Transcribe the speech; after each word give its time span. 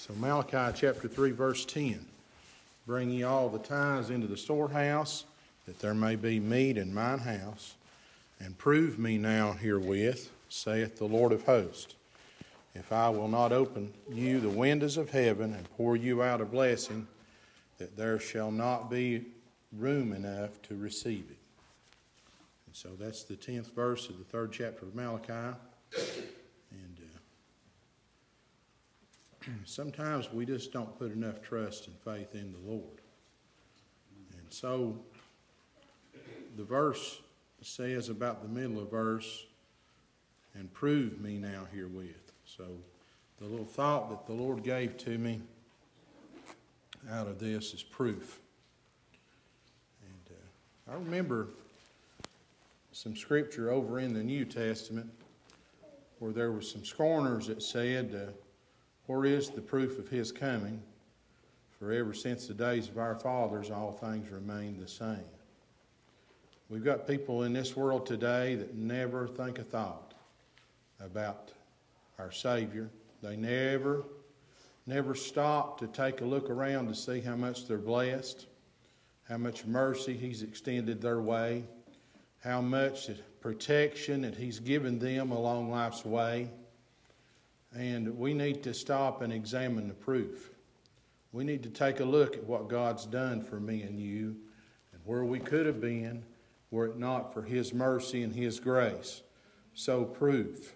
So, 0.00 0.14
Malachi 0.14 0.74
chapter 0.74 1.08
3, 1.08 1.32
verse 1.32 1.66
10 1.66 2.06
Bring 2.86 3.10
ye 3.10 3.22
all 3.22 3.50
the 3.50 3.58
tithes 3.58 4.08
into 4.08 4.26
the 4.26 4.36
storehouse, 4.38 5.26
that 5.66 5.78
there 5.78 5.92
may 5.92 6.16
be 6.16 6.40
meat 6.40 6.78
in 6.78 6.94
mine 6.94 7.18
house, 7.18 7.74
and 8.38 8.56
prove 8.56 8.98
me 8.98 9.18
now 9.18 9.52
herewith, 9.52 10.30
saith 10.48 10.96
the 10.96 11.04
Lord 11.04 11.32
of 11.32 11.44
hosts, 11.44 11.96
if 12.74 12.90
I 12.92 13.10
will 13.10 13.28
not 13.28 13.52
open 13.52 13.92
you 14.10 14.40
the 14.40 14.48
windows 14.48 14.96
of 14.96 15.10
heaven 15.10 15.52
and 15.52 15.70
pour 15.76 15.96
you 15.96 16.22
out 16.22 16.40
a 16.40 16.46
blessing, 16.46 17.06
that 17.76 17.94
there 17.94 18.18
shall 18.18 18.50
not 18.50 18.88
be 18.88 19.26
room 19.70 20.14
enough 20.14 20.62
to 20.62 20.76
receive 20.76 21.26
it. 21.28 21.36
And 22.66 22.74
so 22.74 22.88
that's 22.98 23.24
the 23.24 23.36
10th 23.36 23.74
verse 23.74 24.08
of 24.08 24.16
the 24.16 24.24
third 24.24 24.50
chapter 24.50 24.86
of 24.86 24.94
Malachi. 24.94 25.58
And 26.70 26.96
uh, 27.02 27.18
sometimes 29.64 30.32
we 30.32 30.46
just 30.46 30.72
don't 30.72 30.98
put 30.98 31.12
enough 31.12 31.40
trust 31.42 31.86
and 31.86 31.96
faith 31.98 32.34
in 32.34 32.52
the 32.52 32.70
Lord. 32.70 33.00
And 34.38 34.46
so 34.50 34.96
the 36.56 36.64
verse 36.64 37.20
says 37.62 38.08
about 38.08 38.42
the 38.42 38.48
middle 38.48 38.80
of 38.82 38.90
verse, 38.90 39.46
and 40.54 40.72
prove 40.72 41.20
me 41.20 41.38
now 41.38 41.66
herewith. 41.72 42.32
So 42.44 42.64
the 43.38 43.46
little 43.46 43.66
thought 43.66 44.10
that 44.10 44.26
the 44.26 44.32
Lord 44.32 44.62
gave 44.62 44.96
to 44.98 45.16
me 45.16 45.40
out 47.10 47.26
of 47.26 47.38
this 47.38 47.72
is 47.72 47.82
proof. 47.82 48.40
And 50.02 50.36
uh, 50.36 50.92
I 50.92 50.94
remember 50.96 51.48
some 52.92 53.16
scripture 53.16 53.70
over 53.70 54.00
in 54.00 54.12
the 54.12 54.22
New 54.22 54.44
Testament 54.44 55.08
where 56.18 56.32
there 56.32 56.52
were 56.52 56.60
some 56.60 56.84
scorners 56.84 57.46
that 57.46 57.62
said, 57.62 58.14
uh, 58.14 58.32
Where 59.10 59.24
is 59.24 59.50
the 59.50 59.60
proof 59.60 59.98
of 59.98 60.08
his 60.08 60.30
coming? 60.30 60.80
For 61.80 61.90
ever 61.90 62.14
since 62.14 62.46
the 62.46 62.54
days 62.54 62.88
of 62.88 62.96
our 62.96 63.16
fathers, 63.16 63.68
all 63.68 63.90
things 63.90 64.30
remain 64.30 64.78
the 64.78 64.86
same. 64.86 65.24
We've 66.68 66.84
got 66.84 67.08
people 67.08 67.42
in 67.42 67.52
this 67.52 67.74
world 67.74 68.06
today 68.06 68.54
that 68.54 68.76
never 68.76 69.26
think 69.26 69.58
a 69.58 69.64
thought 69.64 70.14
about 71.00 71.50
our 72.20 72.30
Savior. 72.30 72.88
They 73.20 73.34
never, 73.34 74.04
never 74.86 75.16
stop 75.16 75.80
to 75.80 75.88
take 75.88 76.20
a 76.20 76.24
look 76.24 76.48
around 76.48 76.86
to 76.86 76.94
see 76.94 77.18
how 77.18 77.34
much 77.34 77.66
they're 77.66 77.78
blessed, 77.78 78.46
how 79.28 79.38
much 79.38 79.66
mercy 79.66 80.16
He's 80.16 80.44
extended 80.44 81.02
their 81.02 81.20
way, 81.20 81.64
how 82.44 82.60
much 82.60 83.10
protection 83.40 84.22
that 84.22 84.36
He's 84.36 84.60
given 84.60 85.00
them 85.00 85.32
along 85.32 85.68
life's 85.68 86.04
way. 86.04 86.48
And 87.76 88.18
we 88.18 88.34
need 88.34 88.62
to 88.64 88.74
stop 88.74 89.22
and 89.22 89.32
examine 89.32 89.88
the 89.88 89.94
proof. 89.94 90.50
We 91.32 91.44
need 91.44 91.62
to 91.62 91.70
take 91.70 92.00
a 92.00 92.04
look 92.04 92.36
at 92.36 92.44
what 92.44 92.68
God's 92.68 93.06
done 93.06 93.42
for 93.42 93.60
me 93.60 93.82
and 93.82 94.00
you 94.00 94.36
and 94.92 95.00
where 95.04 95.24
we 95.24 95.38
could 95.38 95.66
have 95.66 95.80
been 95.80 96.24
were 96.70 96.86
it 96.86 96.98
not 96.98 97.32
for 97.32 97.42
His 97.42 97.72
mercy 97.72 98.22
and 98.22 98.34
His 98.34 98.58
grace. 98.58 99.22
So 99.74 100.04
prove. 100.04 100.72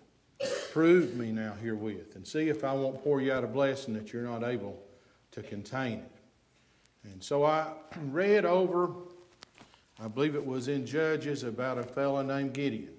Prove 0.73 1.17
me 1.17 1.33
now 1.33 1.55
herewith 1.61 2.15
and 2.15 2.27
see 2.27 2.49
if 2.49 2.65
I 2.65 2.73
won't 2.73 3.03
pour 3.03 3.21
you 3.21 3.33
out 3.33 3.45
a 3.45 3.49
blessing 3.49 3.95
that 3.95 4.13
you're 4.13 4.23
not 4.23 4.45
able 4.45 4.81
to 5.33 5.43
contain 5.43 5.99
it. 5.99 6.13
And 7.05 7.23
so 7.23 7.45
I 7.45 7.73
read 8.11 8.45
over 8.45 8.91
I 10.03 10.09
believe 10.09 10.35
it 10.35 10.45
was 10.45 10.69
in 10.69 10.87
Judges 10.87 11.45
about 11.45 11.79
a 11.79 11.83
fellow 11.83 12.23
named 12.23 12.53
Gideon. 12.53 12.95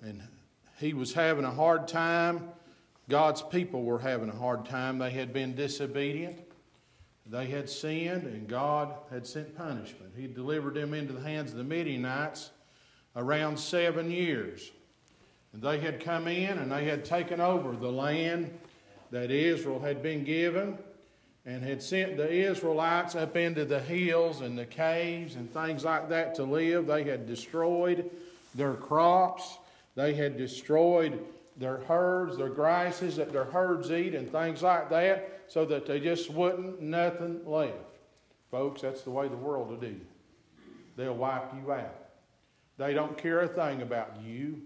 And 0.00 0.22
he 0.78 0.94
was 0.94 1.12
having 1.12 1.44
a 1.44 1.50
hard 1.50 1.88
time. 1.88 2.48
God's 3.08 3.42
people 3.42 3.82
were 3.82 3.98
having 3.98 4.28
a 4.28 4.36
hard 4.36 4.66
time. 4.66 4.98
They 4.98 5.10
had 5.10 5.32
been 5.32 5.54
disobedient. 5.54 6.38
They 7.26 7.46
had 7.46 7.70
sinned, 7.70 8.24
and 8.24 8.48
God 8.48 8.94
had 9.10 9.26
sent 9.26 9.56
punishment. 9.56 10.12
He 10.16 10.26
delivered 10.26 10.74
them 10.74 10.92
into 10.94 11.12
the 11.12 11.20
hands 11.20 11.52
of 11.52 11.56
the 11.56 11.64
Midianites 11.64 12.50
around 13.14 13.58
seven 13.58 14.10
years. 14.10 14.70
And 15.52 15.62
they 15.62 15.78
had 15.78 16.00
come 16.00 16.26
in 16.26 16.58
and 16.58 16.72
they 16.72 16.84
had 16.86 17.04
taken 17.04 17.40
over 17.40 17.76
the 17.76 17.90
land 17.90 18.58
that 19.10 19.30
Israel 19.30 19.80
had 19.80 20.02
been 20.02 20.24
given 20.24 20.78
and 21.44 21.62
had 21.62 21.82
sent 21.82 22.16
the 22.16 22.30
Israelites 22.30 23.14
up 23.14 23.36
into 23.36 23.64
the 23.64 23.80
hills 23.80 24.40
and 24.40 24.56
the 24.56 24.64
caves 24.64 25.34
and 25.34 25.52
things 25.52 25.84
like 25.84 26.08
that 26.08 26.34
to 26.36 26.44
live. 26.44 26.86
They 26.86 27.04
had 27.04 27.26
destroyed 27.26 28.10
their 28.54 28.74
crops, 28.74 29.58
they 29.94 30.14
had 30.14 30.36
destroyed 30.36 31.24
their 31.56 31.78
herds, 31.78 32.36
their 32.36 32.48
grasses 32.48 33.16
that 33.16 33.32
their 33.32 33.44
herds 33.44 33.90
eat, 33.90 34.14
and 34.14 34.30
things 34.30 34.62
like 34.62 34.88
that, 34.90 35.42
so 35.48 35.64
that 35.66 35.86
they 35.86 36.00
just 36.00 36.30
wouldn't 36.30 36.80
nothing 36.80 37.40
left. 37.44 37.76
Folks, 38.50 38.82
that's 38.82 39.02
the 39.02 39.10
way 39.10 39.28
the 39.28 39.36
world 39.36 39.68
will 39.68 39.76
do. 39.76 40.00
They'll 40.96 41.14
wipe 41.14 41.52
you 41.54 41.72
out. 41.72 41.94
They 42.78 42.94
don't 42.94 43.16
care 43.16 43.40
a 43.40 43.48
thing 43.48 43.82
about 43.82 44.16
you. 44.22 44.62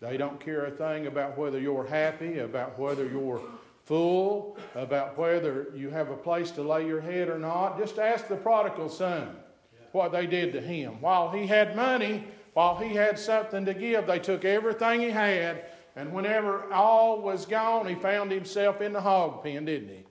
They 0.00 0.16
don't 0.16 0.40
care 0.40 0.64
a 0.64 0.70
thing 0.70 1.06
about 1.06 1.36
whether 1.36 1.60
you're 1.60 1.86
happy, 1.86 2.38
about 2.38 2.78
whether 2.78 3.06
you're 3.06 3.40
full, 3.84 4.56
about 4.74 5.18
whether 5.18 5.68
you 5.74 5.90
have 5.90 6.10
a 6.10 6.16
place 6.16 6.50
to 6.52 6.62
lay 6.62 6.86
your 6.86 7.00
head 7.00 7.28
or 7.28 7.38
not. 7.38 7.78
Just 7.78 7.98
ask 7.98 8.28
the 8.28 8.36
prodigal 8.36 8.88
son 8.88 9.36
what 9.92 10.12
they 10.12 10.26
did 10.26 10.52
to 10.52 10.60
him. 10.60 11.00
While 11.00 11.30
he 11.30 11.46
had 11.46 11.76
money, 11.76 12.24
while 12.54 12.76
he 12.76 12.94
had 12.94 13.18
something 13.18 13.64
to 13.64 13.74
give, 13.74 14.06
they 14.06 14.18
took 14.18 14.44
everything 14.44 15.00
he 15.00 15.10
had, 15.10 15.64
and 15.96 16.12
whenever 16.12 16.72
all 16.72 17.20
was 17.20 17.46
gone, 17.46 17.86
he 17.86 17.94
found 17.94 18.30
himself 18.30 18.80
in 18.80 18.92
the 18.92 19.00
hog 19.00 19.42
pen, 19.42 19.64
didn't 19.64 19.88
he? 19.88 20.04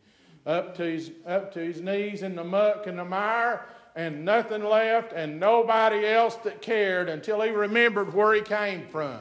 Up 0.46 0.76
to 0.78 0.84
his, 0.84 1.12
up 1.28 1.54
to 1.54 1.60
his 1.60 1.82
knees 1.82 2.24
in 2.24 2.36
the 2.36 2.44
muck 2.44 2.88
and 2.88 2.98
the 2.98 3.06
mire, 3.06 3.66
and 3.96 4.24
nothing 4.24 4.64
left, 4.64 5.14
and 5.14 5.40
nobody 5.40 6.06
else 6.06 6.36
that 6.38 6.62
cared 6.62 7.10
until 7.10 7.42
he 7.42 7.50
remembered 7.50 8.14
where 8.14 8.34
he 8.34 8.42
came 8.42 8.88
from. 8.88 9.20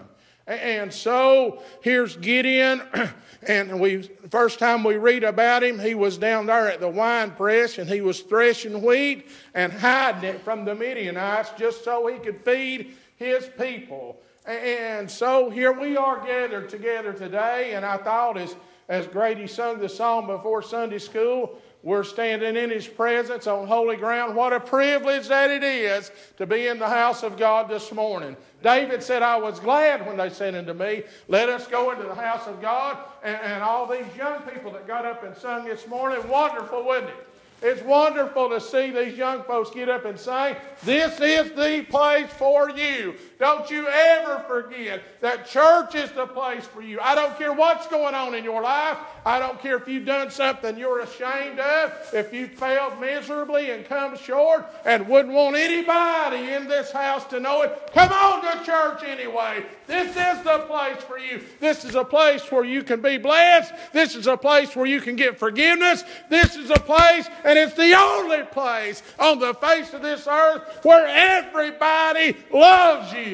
And 0.48 0.92
so 0.92 1.62
here's 1.82 2.16
Gideon, 2.16 2.80
and 3.46 3.78
we 3.78 4.08
first 4.30 4.58
time 4.58 4.82
we 4.82 4.96
read 4.96 5.22
about 5.22 5.62
him, 5.62 5.78
he 5.78 5.94
was 5.94 6.16
down 6.16 6.46
there 6.46 6.70
at 6.70 6.80
the 6.80 6.88
wine 6.88 7.32
press 7.32 7.76
and 7.76 7.88
he 7.88 8.00
was 8.00 8.20
threshing 8.22 8.80
wheat 8.80 9.28
and 9.52 9.70
hiding 9.70 10.24
it 10.24 10.40
from 10.40 10.64
the 10.64 10.74
Midianites 10.74 11.50
just 11.58 11.84
so 11.84 12.06
he 12.06 12.18
could 12.18 12.42
feed 12.46 12.94
his 13.18 13.48
people. 13.58 14.20
And 14.46 15.10
so 15.10 15.50
here 15.50 15.72
we 15.72 15.96
are 15.96 16.24
gathered 16.24 16.70
together 16.70 17.12
today, 17.12 17.74
and 17.74 17.84
I 17.84 17.98
thought 17.98 18.38
as 18.38 18.56
as 18.88 19.06
Grady 19.06 19.46
sung 19.46 19.78
the 19.78 19.88
song 19.88 20.26
before 20.26 20.62
Sunday 20.62 20.98
school, 20.98 21.58
we're 21.82 22.04
standing 22.04 22.56
in 22.56 22.70
His 22.70 22.88
presence 22.88 23.46
on 23.46 23.66
holy 23.66 23.96
ground. 23.96 24.34
What 24.34 24.52
a 24.52 24.60
privilege 24.60 25.28
that 25.28 25.50
it 25.50 25.62
is 25.62 26.10
to 26.38 26.46
be 26.46 26.66
in 26.66 26.78
the 26.78 26.88
house 26.88 27.22
of 27.22 27.36
God 27.36 27.68
this 27.68 27.92
morning. 27.92 28.34
David 28.62 29.02
said, 29.02 29.22
I 29.22 29.36
was 29.36 29.60
glad 29.60 30.06
when 30.06 30.16
they 30.16 30.30
said 30.30 30.54
unto 30.54 30.72
me, 30.72 31.02
Let 31.28 31.50
us 31.50 31.66
go 31.66 31.90
into 31.92 32.04
the 32.04 32.14
house 32.14 32.46
of 32.46 32.62
God. 32.62 32.96
And, 33.22 33.36
and 33.36 33.62
all 33.62 33.86
these 33.86 34.06
young 34.16 34.40
people 34.42 34.72
that 34.72 34.86
got 34.86 35.04
up 35.04 35.22
and 35.22 35.36
sung 35.36 35.66
this 35.66 35.86
morning, 35.86 36.26
wonderful, 36.28 36.82
wasn't 36.82 37.10
it? 37.10 37.28
It's 37.60 37.82
wonderful 37.82 38.50
to 38.50 38.60
see 38.60 38.90
these 38.90 39.16
young 39.16 39.42
folks 39.42 39.70
get 39.70 39.88
up 39.88 40.04
and 40.04 40.18
say, 40.18 40.56
This 40.84 41.20
is 41.20 41.50
the 41.52 41.84
place 41.90 42.30
for 42.34 42.70
you. 42.70 43.14
Don't 43.38 43.70
you 43.70 43.86
ever 43.86 44.44
forget 44.48 45.00
that 45.20 45.46
church 45.46 45.94
is 45.94 46.10
the 46.10 46.26
place 46.26 46.64
for 46.64 46.82
you. 46.82 46.98
I 47.00 47.14
don't 47.14 47.38
care 47.38 47.52
what's 47.52 47.86
going 47.86 48.14
on 48.14 48.34
in 48.34 48.42
your 48.42 48.62
life. 48.62 48.98
I 49.24 49.38
don't 49.38 49.60
care 49.60 49.76
if 49.76 49.86
you've 49.86 50.06
done 50.06 50.30
something 50.30 50.76
you're 50.76 51.00
ashamed 51.00 51.60
of, 51.60 51.92
if 52.12 52.32
you 52.32 52.48
failed 52.48 53.00
miserably 53.00 53.70
and 53.70 53.84
come 53.84 54.16
short 54.16 54.66
and 54.84 55.06
wouldn't 55.08 55.32
want 55.32 55.54
anybody 55.54 56.52
in 56.52 56.66
this 56.66 56.90
house 56.90 57.24
to 57.26 57.38
know 57.38 57.62
it. 57.62 57.90
Come 57.94 58.10
on 58.10 58.42
to 58.42 58.64
church 58.64 59.04
anyway. 59.04 59.64
This 59.86 60.08
is 60.10 60.42
the 60.44 60.64
place 60.66 61.02
for 61.04 61.18
you. 61.18 61.40
This 61.60 61.84
is 61.84 61.94
a 61.94 62.04
place 62.04 62.50
where 62.50 62.64
you 62.64 62.82
can 62.82 63.00
be 63.00 63.18
blessed. 63.18 63.72
This 63.92 64.16
is 64.16 64.26
a 64.26 64.36
place 64.36 64.74
where 64.74 64.86
you 64.86 65.00
can 65.00 65.14
get 65.14 65.38
forgiveness. 65.38 66.02
This 66.28 66.56
is 66.56 66.70
a 66.70 66.80
place, 66.80 67.28
and 67.44 67.58
it's 67.58 67.74
the 67.74 67.94
only 67.94 68.42
place 68.44 69.02
on 69.18 69.38
the 69.38 69.54
face 69.54 69.94
of 69.94 70.02
this 70.02 70.26
earth 70.26 70.80
where 70.82 71.06
everybody 71.06 72.36
loves 72.52 73.12
you. 73.12 73.27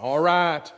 All 0.00 0.20
right. 0.20 0.72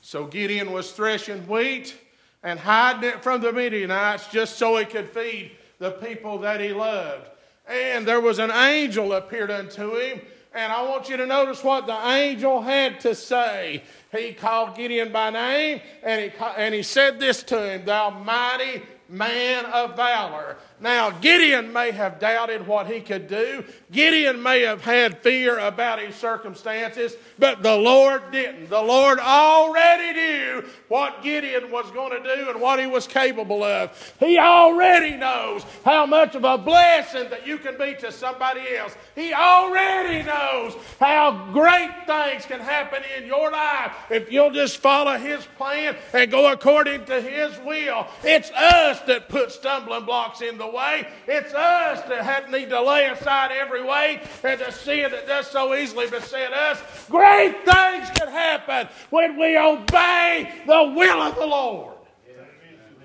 So 0.00 0.24
Gideon 0.26 0.70
was 0.70 0.92
threshing 0.92 1.48
wheat 1.48 1.96
and 2.44 2.60
hiding 2.60 3.10
it 3.10 3.22
from 3.24 3.40
the 3.40 3.52
Midianites 3.52 4.28
just 4.28 4.56
so 4.56 4.76
he 4.76 4.84
could 4.84 5.10
feed 5.10 5.50
the 5.80 5.90
people 5.90 6.38
that 6.38 6.60
he 6.60 6.72
loved. 6.72 7.26
And 7.68 8.06
there 8.06 8.20
was 8.20 8.38
an 8.38 8.52
angel 8.52 9.14
appeared 9.14 9.50
unto 9.50 9.96
him. 9.96 10.20
And 10.54 10.72
I 10.72 10.82
want 10.82 11.08
you 11.08 11.16
to 11.16 11.26
notice 11.26 11.64
what 11.64 11.86
the 11.86 12.08
angel 12.08 12.62
had 12.62 13.00
to 13.00 13.16
say. 13.16 13.82
He 14.16 14.32
called 14.32 14.76
Gideon 14.76 15.10
by 15.10 15.30
name 15.30 15.80
and 16.04 16.30
he, 16.30 16.30
and 16.56 16.72
he 16.72 16.84
said 16.84 17.18
this 17.18 17.42
to 17.44 17.60
him 17.60 17.84
Thou 17.84 18.10
mighty 18.10 18.82
man 19.08 19.66
of 19.66 19.96
valor. 19.96 20.56
Now, 20.78 21.10
Gideon 21.10 21.72
may 21.72 21.90
have 21.90 22.20
doubted 22.20 22.66
what 22.66 22.86
he 22.86 23.00
could 23.00 23.28
do. 23.28 23.64
Gideon 23.90 24.42
may 24.42 24.60
have 24.62 24.82
had 24.82 25.22
fear 25.22 25.58
about 25.58 26.00
his 26.00 26.14
circumstances, 26.14 27.16
but 27.38 27.62
the 27.62 27.76
Lord 27.76 28.30
didn't. 28.30 28.68
The 28.68 28.82
Lord 28.82 29.18
already 29.18 30.12
knew 30.12 30.64
what 30.88 31.22
Gideon 31.22 31.70
was 31.70 31.90
going 31.92 32.22
to 32.22 32.36
do 32.36 32.50
and 32.50 32.60
what 32.60 32.78
he 32.78 32.86
was 32.86 33.06
capable 33.06 33.64
of. 33.64 34.14
He 34.20 34.38
already 34.38 35.16
knows 35.16 35.64
how 35.82 36.04
much 36.04 36.34
of 36.34 36.44
a 36.44 36.58
blessing 36.58 37.30
that 37.30 37.46
you 37.46 37.56
can 37.56 37.78
be 37.78 37.94
to 38.00 38.12
somebody 38.12 38.76
else. 38.76 38.94
He 39.14 39.32
already 39.32 40.22
knows 40.24 40.74
how 41.00 41.48
great 41.52 41.90
things 42.06 42.44
can 42.44 42.60
happen 42.60 43.02
in 43.16 43.26
your 43.26 43.50
life 43.50 43.92
if 44.10 44.30
you'll 44.30 44.50
just 44.50 44.76
follow 44.76 45.16
his 45.16 45.46
plan 45.56 45.96
and 46.12 46.30
go 46.30 46.52
according 46.52 47.06
to 47.06 47.20
his 47.20 47.58
will. 47.60 48.06
It's 48.22 48.50
us 48.50 49.00
that 49.02 49.30
put 49.30 49.52
stumbling 49.52 50.04
blocks 50.04 50.42
in 50.42 50.58
the 50.58 50.65
the 50.66 50.76
way. 50.76 51.06
It's 51.26 51.52
us 51.54 52.02
that 52.02 52.24
have, 52.24 52.50
need 52.50 52.70
to 52.70 52.82
lay 52.82 53.06
aside 53.06 53.52
every 53.52 53.84
weight 53.84 54.20
and 54.42 54.60
the 54.60 54.70
sin 54.70 55.10
that 55.10 55.26
does 55.26 55.46
so 55.48 55.74
easily 55.74 56.08
beset 56.08 56.52
us. 56.52 56.80
Great 57.08 57.52
things 57.64 58.10
can 58.10 58.28
happen 58.28 58.88
when 59.10 59.38
we 59.38 59.56
obey 59.56 60.52
the 60.66 60.92
will 60.94 61.22
of 61.22 61.34
the 61.36 61.46
Lord. 61.46 61.94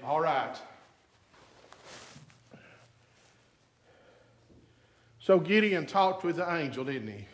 All 0.03 0.19
right. 0.19 0.55
So 5.19 5.39
Gideon 5.39 5.85
talked 5.85 6.23
with 6.23 6.37
the 6.37 6.53
angel, 6.55 6.83
didn't 6.83 7.07
he? 7.07 7.25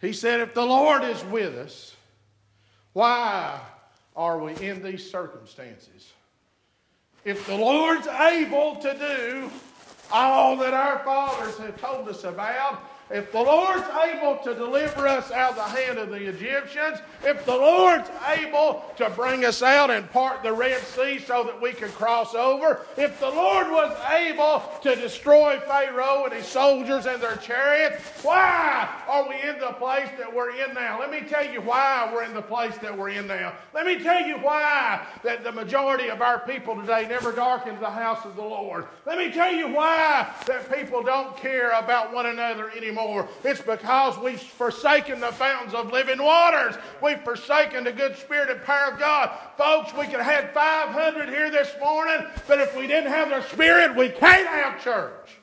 He 0.00 0.12
said, 0.12 0.40
If 0.40 0.54
the 0.54 0.64
Lord 0.64 1.04
is 1.04 1.22
with 1.24 1.54
us, 1.54 1.94
why 2.94 3.60
are 4.16 4.38
we 4.38 4.54
in 4.66 4.82
these 4.82 5.08
circumstances? 5.08 6.12
If 7.26 7.44
the 7.44 7.56
Lord's 7.56 8.06
able 8.06 8.76
to 8.76 8.96
do 8.96 9.50
all 10.12 10.56
that 10.56 10.72
our 10.72 11.00
fathers 11.00 11.58
have 11.58 11.78
told 11.80 12.08
us 12.08 12.22
about, 12.22 12.80
if 13.08 13.30
the 13.30 13.40
Lord's 13.40 13.86
able 14.04 14.36
to 14.38 14.52
deliver 14.52 15.06
us 15.06 15.30
out 15.30 15.50
of 15.50 15.56
the 15.56 15.62
hand 15.62 15.98
of 15.98 16.10
the 16.10 16.28
Egyptians, 16.28 16.98
if 17.22 17.44
the 17.46 17.54
Lord's 17.54 18.10
able 18.36 18.84
to 18.96 19.08
bring 19.10 19.44
us 19.44 19.62
out 19.62 19.90
and 19.90 20.10
part 20.10 20.42
the 20.42 20.52
Red 20.52 20.82
Sea 20.82 21.20
so 21.20 21.44
that 21.44 21.60
we 21.60 21.72
can 21.72 21.88
cross 21.90 22.34
over, 22.34 22.80
if 22.96 23.20
the 23.20 23.30
Lord 23.30 23.68
was 23.70 23.96
able 24.10 24.60
to 24.82 24.96
destroy 24.96 25.60
Pharaoh 25.60 26.24
and 26.24 26.32
his 26.32 26.46
soldiers 26.46 27.06
and 27.06 27.22
their 27.22 27.36
chariots, 27.36 28.02
why 28.22 28.88
are 29.06 29.28
we 29.28 29.40
in 29.48 29.60
the 29.60 29.72
place 29.74 30.08
that 30.18 30.34
we're 30.34 30.56
in 30.56 30.74
now? 30.74 30.98
Let 30.98 31.12
me 31.12 31.20
tell 31.20 31.46
you 31.46 31.60
why 31.60 32.10
we're 32.12 32.24
in 32.24 32.34
the 32.34 32.42
place 32.42 32.76
that 32.78 32.96
we're 32.96 33.10
in 33.10 33.28
now. 33.28 33.52
Let 33.72 33.86
me 33.86 34.00
tell 34.02 34.26
you 34.26 34.34
why 34.38 35.06
that 35.22 35.44
the 35.44 35.52
majority 35.52 36.08
of 36.08 36.22
our 36.22 36.40
people 36.40 36.74
today 36.74 37.06
never 37.08 37.30
darkens 37.30 37.78
the 37.78 37.90
house 37.90 38.24
of 38.24 38.34
the 38.34 38.42
Lord. 38.42 38.86
Let 39.06 39.16
me 39.16 39.30
tell 39.30 39.52
you 39.52 39.68
why 39.68 40.28
that 40.48 40.76
people 40.76 41.04
don't 41.04 41.36
care 41.36 41.70
about 41.70 42.12
one 42.12 42.26
another 42.26 42.70
anymore 42.70 42.95
anymore. 42.98 43.28
It's 43.44 43.60
because 43.60 44.18
we've 44.18 44.40
forsaken 44.40 45.20
the 45.20 45.32
fountains 45.32 45.74
of 45.74 45.92
living 45.92 46.22
waters. 46.22 46.76
We've 47.02 47.20
forsaken 47.20 47.84
the 47.84 47.92
good 47.92 48.16
spirit 48.16 48.50
and 48.50 48.62
power 48.62 48.92
of 48.92 48.98
God. 48.98 49.36
Folks, 49.56 49.92
we 49.94 50.04
could 50.04 50.20
have 50.20 50.44
had 50.44 50.54
500 50.54 51.28
here 51.28 51.50
this 51.50 51.70
morning, 51.80 52.26
but 52.46 52.60
if 52.60 52.76
we 52.76 52.86
didn't 52.86 53.10
have 53.10 53.30
the 53.30 53.42
spirit, 53.48 53.96
we 53.96 54.08
can't 54.08 54.48
have 54.48 54.82
church. 54.82 55.38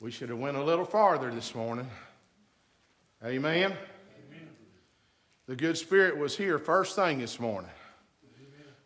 We 0.00 0.10
should 0.10 0.30
have 0.30 0.38
went 0.38 0.56
a 0.56 0.64
little 0.64 0.86
farther 0.86 1.30
this 1.30 1.54
morning. 1.54 1.88
Amen. 3.22 3.66
Amen. 3.66 3.76
The 5.46 5.56
good 5.56 5.76
spirit 5.76 6.16
was 6.16 6.34
here 6.34 6.58
first 6.58 6.96
thing 6.96 7.18
this 7.18 7.38
morning. 7.38 7.70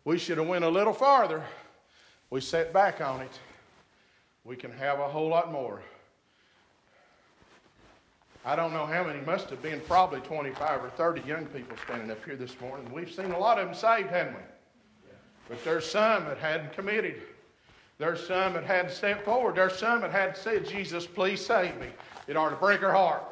We 0.03 0.17
should 0.17 0.37
have 0.37 0.47
went 0.47 0.65
a 0.65 0.69
little 0.69 0.93
farther 0.93 1.41
we 2.35 2.41
set 2.41 2.73
back 2.73 2.99
on 2.99 3.21
it, 3.21 3.31
we 4.43 4.57
can 4.57 4.69
have 4.69 4.99
a 4.99 5.07
whole 5.07 5.29
lot 5.29 5.53
more. 5.53 5.81
I 8.43 8.57
don't 8.57 8.73
know 8.73 8.85
how 8.85 9.05
many, 9.05 9.21
must 9.21 9.49
have 9.51 9.61
been 9.61 9.79
probably 9.79 10.19
25 10.19 10.83
or 10.83 10.89
30 10.89 11.21
young 11.21 11.45
people 11.45 11.77
standing 11.85 12.11
up 12.11 12.25
here 12.25 12.35
this 12.35 12.59
morning. 12.59 12.91
We've 12.91 13.09
seen 13.09 13.31
a 13.31 13.39
lot 13.39 13.57
of 13.57 13.67
them 13.67 13.73
saved, 13.73 14.09
haven't 14.09 14.33
we? 14.33 14.41
But 15.47 15.63
there's 15.63 15.89
some 15.89 16.25
that 16.25 16.37
hadn't 16.37 16.73
committed. 16.73 17.21
There's 17.99 18.27
some 18.27 18.51
that 18.55 18.65
hadn't 18.65 18.91
stepped 18.91 19.23
forward. 19.23 19.55
There's 19.55 19.77
some 19.77 20.01
that 20.01 20.11
hadn't 20.11 20.35
said, 20.35 20.67
Jesus, 20.67 21.07
please 21.07 21.39
save 21.39 21.79
me. 21.79 21.87
It 22.27 22.35
ought 22.35 22.49
to 22.49 22.57
break 22.57 22.83
our 22.83 22.91
heart. 22.91 23.23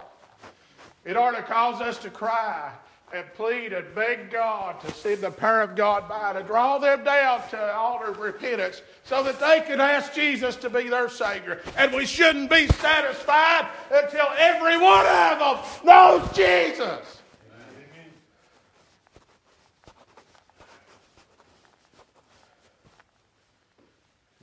It 1.04 1.18
ought 1.18 1.36
to 1.36 1.44
cause 1.44 1.82
us 1.82 1.98
to 1.98 2.10
cry 2.10 2.72
and 3.14 3.32
plead 3.36 3.74
and 3.74 3.94
beg 3.94 4.32
God 4.32 4.82
to 4.82 4.92
send 4.92 5.22
the 5.22 5.30
power 5.30 5.62
of 5.62 5.76
God 5.76 6.10
by 6.10 6.34
to 6.34 6.42
draw 6.42 6.80
them 6.80 7.04
down 7.04 7.48
to 7.50 7.74
altar 7.74 8.08
of 8.08 8.18
repentance 8.18 8.82
so 9.04 9.22
that 9.24 9.40
they 9.40 9.62
can 9.62 9.80
ask 9.80 10.14
Jesus 10.14 10.56
to 10.58 10.70
be 10.70 10.90
their 10.90 11.10
Savior. 11.10 11.62
And 11.78 11.94
we 11.94 12.06
shouldn't 12.08 12.50
be 12.50 12.68
satisfied 12.68 13.68
until 13.92 14.28
every 14.38 14.78
one 14.78 15.06
of 15.06 15.40
them 15.40 15.86
knows 15.86 16.36
Jesus. 16.36 17.20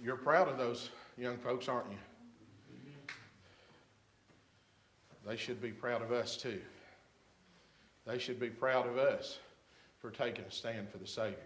You're 0.02 0.16
proud 0.16 0.48
of 0.48 0.56
those 0.56 0.90
young 1.18 1.36
folks, 1.38 1.68
aren't 1.68 1.90
you? 1.90 1.98
They 5.26 5.36
should 5.36 5.60
be 5.60 5.72
proud 5.72 6.02
of 6.02 6.12
us 6.12 6.36
too. 6.36 6.60
They 8.10 8.18
should 8.18 8.40
be 8.40 8.48
proud 8.48 8.88
of 8.88 8.98
us 8.98 9.38
for 10.00 10.10
taking 10.10 10.44
a 10.44 10.50
stand 10.50 10.88
for 10.90 10.98
the 10.98 11.06
Savior. 11.06 11.36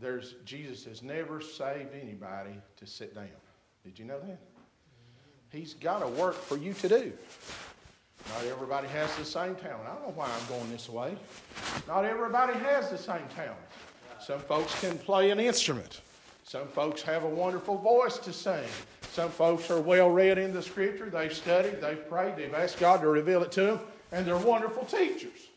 There's, 0.00 0.34
Jesus 0.46 0.84
has 0.86 1.02
never 1.02 1.42
saved 1.42 1.90
anybody 1.94 2.56
to 2.78 2.86
sit 2.86 3.14
down. 3.14 3.28
Did 3.84 3.98
you 3.98 4.06
know 4.06 4.18
that? 4.20 4.38
He's 5.50 5.74
got 5.74 6.02
a 6.02 6.08
work 6.08 6.36
for 6.36 6.56
you 6.56 6.72
to 6.72 6.88
do. 6.88 7.12
Not 8.30 8.46
everybody 8.46 8.88
has 8.88 9.14
the 9.16 9.26
same 9.26 9.54
talent. 9.56 9.86
I 9.86 9.94
don't 9.94 10.02
know 10.04 10.14
why 10.14 10.26
I'm 10.26 10.48
going 10.48 10.70
this 10.70 10.88
way. 10.88 11.14
Not 11.86 12.06
everybody 12.06 12.54
has 12.54 12.88
the 12.88 12.96
same 12.96 13.26
talent. 13.34 13.58
Some 14.24 14.40
folks 14.40 14.80
can 14.80 14.96
play 14.96 15.32
an 15.32 15.40
instrument. 15.40 16.00
Some 16.44 16.66
folks 16.68 17.02
have 17.02 17.24
a 17.24 17.28
wonderful 17.28 17.76
voice 17.76 18.16
to 18.18 18.32
sing. 18.32 18.64
Some 19.12 19.30
folks 19.30 19.70
are 19.70 19.80
well 19.82 20.08
read 20.08 20.38
in 20.38 20.54
the 20.54 20.62
scripture. 20.62 21.10
They've 21.10 21.32
studied, 21.32 21.82
they've 21.82 22.08
prayed, 22.08 22.36
they've 22.36 22.54
asked 22.54 22.80
God 22.80 23.02
to 23.02 23.08
reveal 23.08 23.42
it 23.42 23.52
to 23.52 23.62
them 23.62 23.80
and 24.12 24.26
they're 24.26 24.36
wonderful 24.36 24.84
teachers. 24.84 25.48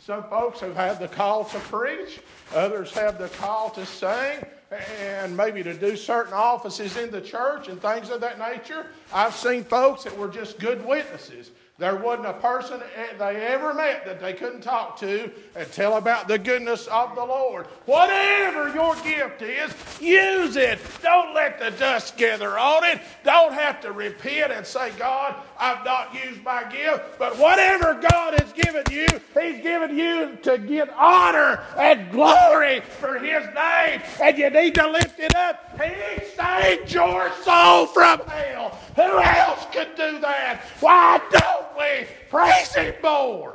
Some 0.00 0.24
folks 0.24 0.60
have 0.60 0.76
had 0.76 0.98
the 0.98 1.08
call 1.08 1.44
to 1.46 1.58
preach, 1.58 2.20
others 2.54 2.92
have 2.92 3.18
the 3.18 3.28
call 3.28 3.70
to 3.70 3.84
sing, 3.84 4.44
and 4.70 5.36
maybe 5.36 5.62
to 5.62 5.74
do 5.74 5.96
certain 5.96 6.32
offices 6.32 6.96
in 6.96 7.10
the 7.10 7.20
church 7.20 7.68
and 7.68 7.80
things 7.80 8.10
of 8.10 8.20
that 8.20 8.38
nature. 8.38 8.86
I've 9.12 9.34
seen 9.34 9.64
folks 9.64 10.04
that 10.04 10.16
were 10.16 10.28
just 10.28 10.58
good 10.58 10.84
witnesses. 10.84 11.50
There 11.78 11.96
wasn't 11.96 12.28
a 12.28 12.32
person 12.32 12.80
they 13.18 13.36
ever 13.36 13.74
met 13.74 14.06
that 14.06 14.18
they 14.18 14.32
couldn't 14.32 14.62
talk 14.62 14.98
to 15.00 15.30
and 15.54 15.70
tell 15.72 15.98
about 15.98 16.26
the 16.26 16.38
goodness 16.38 16.86
of 16.86 17.14
the 17.14 17.24
Lord. 17.24 17.66
Whatever 17.84 18.72
your 18.72 18.94
gift 18.96 19.42
is, 19.42 19.70
use 20.00 20.56
it. 20.56 20.78
Don't 21.02 21.34
let 21.34 21.58
the 21.58 21.72
dust 21.72 22.16
gather 22.16 22.58
on 22.58 22.82
it. 22.84 23.02
Don't 23.24 23.52
have 23.52 23.82
to 23.82 23.92
repent 23.92 24.52
and 24.52 24.66
say, 24.66 24.90
God, 24.92 25.34
I've 25.58 25.84
not 25.84 26.14
used 26.14 26.42
my 26.42 26.64
gift. 26.64 27.18
But 27.18 27.38
whatever 27.38 27.92
God 27.92 28.40
has 28.40 28.50
given 28.54 28.84
you, 28.90 29.06
He's 29.38 29.62
given 29.62 29.98
you 29.98 30.38
to 30.44 30.56
get 30.56 30.88
honor 30.94 31.62
and 31.76 32.10
glory 32.10 32.80
for 32.80 33.18
His 33.18 33.44
name. 33.54 34.00
And 34.22 34.38
you 34.38 34.48
need 34.56 34.74
to 34.74 34.90
lift 34.90 35.20
it 35.20 35.34
up. 35.34 35.80
He 35.80 36.24
saved 36.24 36.92
your 36.92 37.30
soul 37.42 37.86
from 37.86 38.20
hell. 38.20 38.78
Who 38.96 39.18
else 39.18 39.66
could 39.72 39.94
do 39.96 40.18
that? 40.20 40.62
Why 40.80 41.20
don't 41.30 41.66
we 41.78 42.06
praise 42.30 42.74
Him 42.74 42.94
more. 43.02 43.54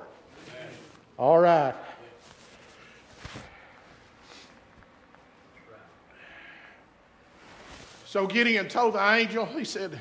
All 1.17 1.39
right. 1.39 1.75
So 8.05 8.27
Gideon 8.27 8.67
told 8.67 8.96
the 8.96 9.13
angel, 9.13 9.46
he 9.46 9.63
said 9.63 9.98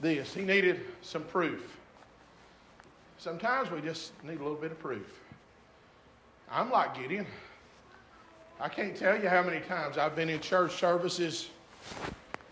this. 0.00 0.32
He 0.32 0.42
needed 0.42 0.80
some 1.02 1.22
proof. 1.24 1.76
Sometimes 3.18 3.70
we 3.70 3.82
just 3.82 4.12
need 4.24 4.40
a 4.40 4.42
little 4.42 4.54
bit 4.54 4.72
of 4.72 4.78
proof. 4.78 5.20
I'm 6.50 6.70
like 6.70 6.94
Gideon. 6.94 7.26
I 8.60 8.68
can't 8.68 8.96
tell 8.96 9.20
you 9.20 9.28
how 9.28 9.42
many 9.42 9.60
times 9.60 9.98
I've 9.98 10.16
been 10.16 10.28
in 10.28 10.40
church 10.40 10.74
services 10.80 11.50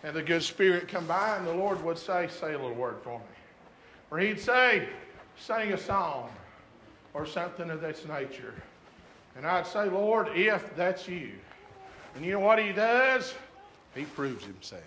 and 0.04 0.14
the 0.14 0.22
good 0.22 0.42
spirit 0.42 0.86
come 0.86 1.04
by 1.06 1.36
and 1.36 1.46
the 1.46 1.52
Lord 1.52 1.82
would 1.82 1.98
say, 1.98 2.28
say 2.28 2.54
a 2.54 2.58
little 2.58 2.74
word 2.74 2.98
for 3.02 3.18
me. 3.18 3.24
Or 4.12 4.18
he'd 4.20 4.38
say, 4.38 4.88
sing 5.36 5.72
a 5.72 5.78
song 5.78 6.30
or 7.12 7.26
something 7.26 7.70
of 7.70 7.80
this 7.80 8.06
nature. 8.06 8.54
And 9.36 9.44
I'd 9.44 9.66
say, 9.66 9.88
Lord, 9.88 10.28
if 10.34 10.76
that's 10.76 11.08
you. 11.08 11.32
And 12.14 12.24
you 12.24 12.32
know 12.32 12.40
what 12.40 12.60
he 12.60 12.72
does? 12.72 13.34
He 13.94 14.04
proves 14.04 14.44
himself. 14.44 14.82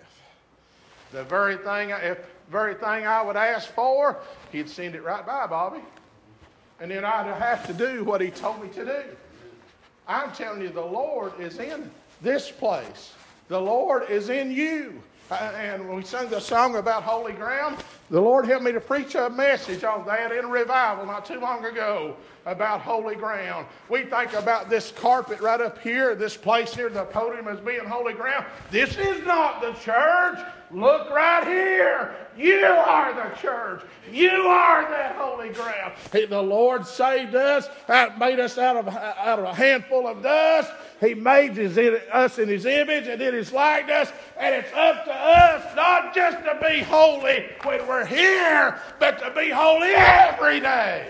The 1.12 1.24
very 1.24 1.58
thing, 1.58 1.90
if 1.90 2.18
very 2.50 2.74
thing 2.74 3.06
I 3.06 3.20
would 3.20 3.36
ask 3.36 3.68
for, 3.68 4.20
he'd 4.52 4.70
send 4.70 4.94
it 4.94 5.02
right 5.02 5.26
by, 5.26 5.46
Bobby. 5.46 5.82
And 6.80 6.90
then 6.90 7.04
I'd 7.04 7.26
have 7.26 7.66
to 7.66 7.74
do 7.74 8.04
what 8.04 8.22
he 8.22 8.30
told 8.30 8.62
me 8.62 8.68
to 8.70 8.84
do. 8.86 9.02
I'm 10.10 10.32
telling 10.32 10.60
you, 10.60 10.70
the 10.70 10.80
Lord 10.80 11.38
is 11.38 11.60
in 11.60 11.88
this 12.20 12.50
place. 12.50 13.14
The 13.46 13.60
Lord 13.60 14.10
is 14.10 14.28
in 14.28 14.50
you. 14.50 15.00
Uh, 15.30 15.52
and 15.56 15.88
we 15.88 16.02
sung 16.02 16.28
the 16.28 16.40
song 16.40 16.74
about 16.74 17.04
holy 17.04 17.32
ground, 17.32 17.76
the 18.10 18.20
Lord 18.20 18.46
helped 18.46 18.64
me 18.64 18.72
to 18.72 18.80
preach 18.80 19.14
a 19.14 19.30
message 19.30 19.84
on 19.84 20.04
that 20.06 20.32
in 20.32 20.44
a 20.44 20.48
revival 20.48 21.06
not 21.06 21.24
too 21.24 21.38
long 21.38 21.64
ago 21.64 22.16
about 22.46 22.80
holy 22.80 23.14
ground. 23.14 23.66
We 23.88 24.02
think 24.02 24.32
about 24.32 24.68
this 24.68 24.90
carpet 24.90 25.40
right 25.40 25.60
up 25.60 25.78
here, 25.78 26.16
this 26.16 26.36
place 26.36 26.74
here, 26.74 26.88
the 26.88 27.04
podium 27.04 27.46
as 27.46 27.60
being 27.60 27.84
holy 27.84 28.14
ground. 28.14 28.44
This 28.72 28.96
is 28.96 29.24
not 29.24 29.60
the 29.60 29.72
church. 29.74 30.40
Look 30.72 31.10
right 31.10 31.46
here. 31.46 32.14
You 32.36 32.64
are 32.64 33.12
the 33.12 33.36
church. 33.36 33.82
You 34.10 34.30
are 34.30 34.82
that 34.90 35.14
holy 35.16 35.50
ground. 35.50 35.92
The 36.10 36.42
Lord 36.42 36.86
saved 36.86 37.36
us, 37.36 37.68
made 38.18 38.40
us 38.40 38.58
out 38.58 38.76
of, 38.76 38.88
out 38.88 39.38
of 39.38 39.44
a 39.44 39.54
handful 39.54 40.08
of 40.08 40.22
dust. 40.22 40.72
He 41.00 41.14
made 41.14 41.58
us 41.58 42.38
in 42.38 42.48
His 42.48 42.66
image 42.66 43.06
and 43.06 43.22
in 43.22 43.32
His 43.32 43.52
likeness, 43.52 44.12
and 44.38 44.54
it's 44.54 44.72
up 44.74 45.04
to 45.06 45.12
us 45.12 45.74
not 45.74 46.14
just 46.14 46.38
to 46.44 46.58
be 46.62 46.80
holy 46.80 47.46
when 47.62 47.86
we're 47.88 48.04
here, 48.04 48.78
but 48.98 49.18
to 49.20 49.30
be 49.30 49.48
holy 49.48 49.92
every 49.94 50.60
day. 50.60 51.08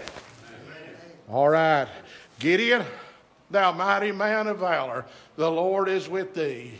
All 1.28 1.48
right. 1.48 1.88
Gideon, 2.38 2.84
thou 3.50 3.72
mighty 3.72 4.12
man 4.12 4.46
of 4.46 4.58
valor, 4.58 5.06
the 5.36 5.50
Lord 5.50 5.88
is 5.88 6.08
with 6.08 6.34
thee. 6.34 6.72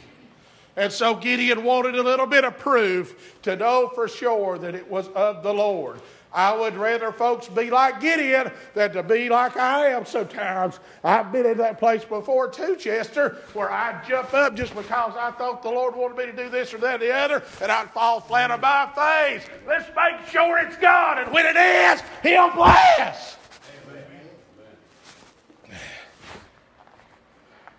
And 0.77 0.93
so 0.93 1.15
Gideon 1.17 1.65
wanted 1.65 1.97
a 1.97 2.03
little 2.03 2.27
bit 2.27 2.45
of 2.45 2.59
proof 2.59 3.39
to 3.43 3.57
know 3.57 3.91
for 3.93 4.07
sure 4.07 4.57
that 4.59 4.77
it 4.77 4.89
was 4.89 5.09
of 5.09 5.43
the 5.43 5.53
Lord. 5.53 6.01
I 6.33 6.57
would 6.57 6.77
rather 6.77 7.11
folks 7.11 7.49
be 7.49 7.71
like 7.71 8.01
Gideon 8.01 8.53
than 8.75 8.93
to 8.93 9.03
be 9.03 9.29
like 9.29 9.57
I 9.57 9.89
am 9.89 10.05
sometimes. 10.05 10.79
I've 11.03 11.33
been 11.33 11.47
in 11.47 11.59
that 11.59 11.79
place 11.79 12.05
before 12.05 12.49
too, 12.49 12.77
Chester, 12.77 13.39
where 13.53 13.71
I'd 13.71 14.07
jump 14.07 14.33
up 14.33 14.55
just 14.55 14.75
because 14.75 15.15
I 15.19 15.33
thought 15.33 15.63
the 15.63 15.71
Lord 15.71 15.97
wanted 15.97 16.17
me 16.17 16.27
to 16.27 16.33
do 16.33 16.49
this 16.49 16.73
or 16.73 16.79
that 16.79 17.03
or 17.03 17.07
the 17.07 17.13
other, 17.13 17.43
and 17.61 17.73
I'd 17.73 17.91
fall 17.91 18.21
flat 18.21 18.51
on 18.51 18.61
my 18.61 18.89
face. 18.95 19.45
Let's 19.67 19.89
make 19.97 20.29
sure 20.29 20.59
it's 20.59 20.77
God, 20.77 21.19
and 21.19 21.33
when 21.33 21.47
it 21.47 21.57
is, 21.57 22.03
He'll 22.23 22.51
bless. 22.51 23.37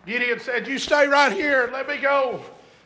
Gideon 0.06 0.40
said, 0.40 0.68
You 0.68 0.78
stay 0.78 1.08
right 1.08 1.32
here 1.32 1.64
and 1.64 1.74
let 1.74 1.88
me 1.88 1.98
go 1.98 2.42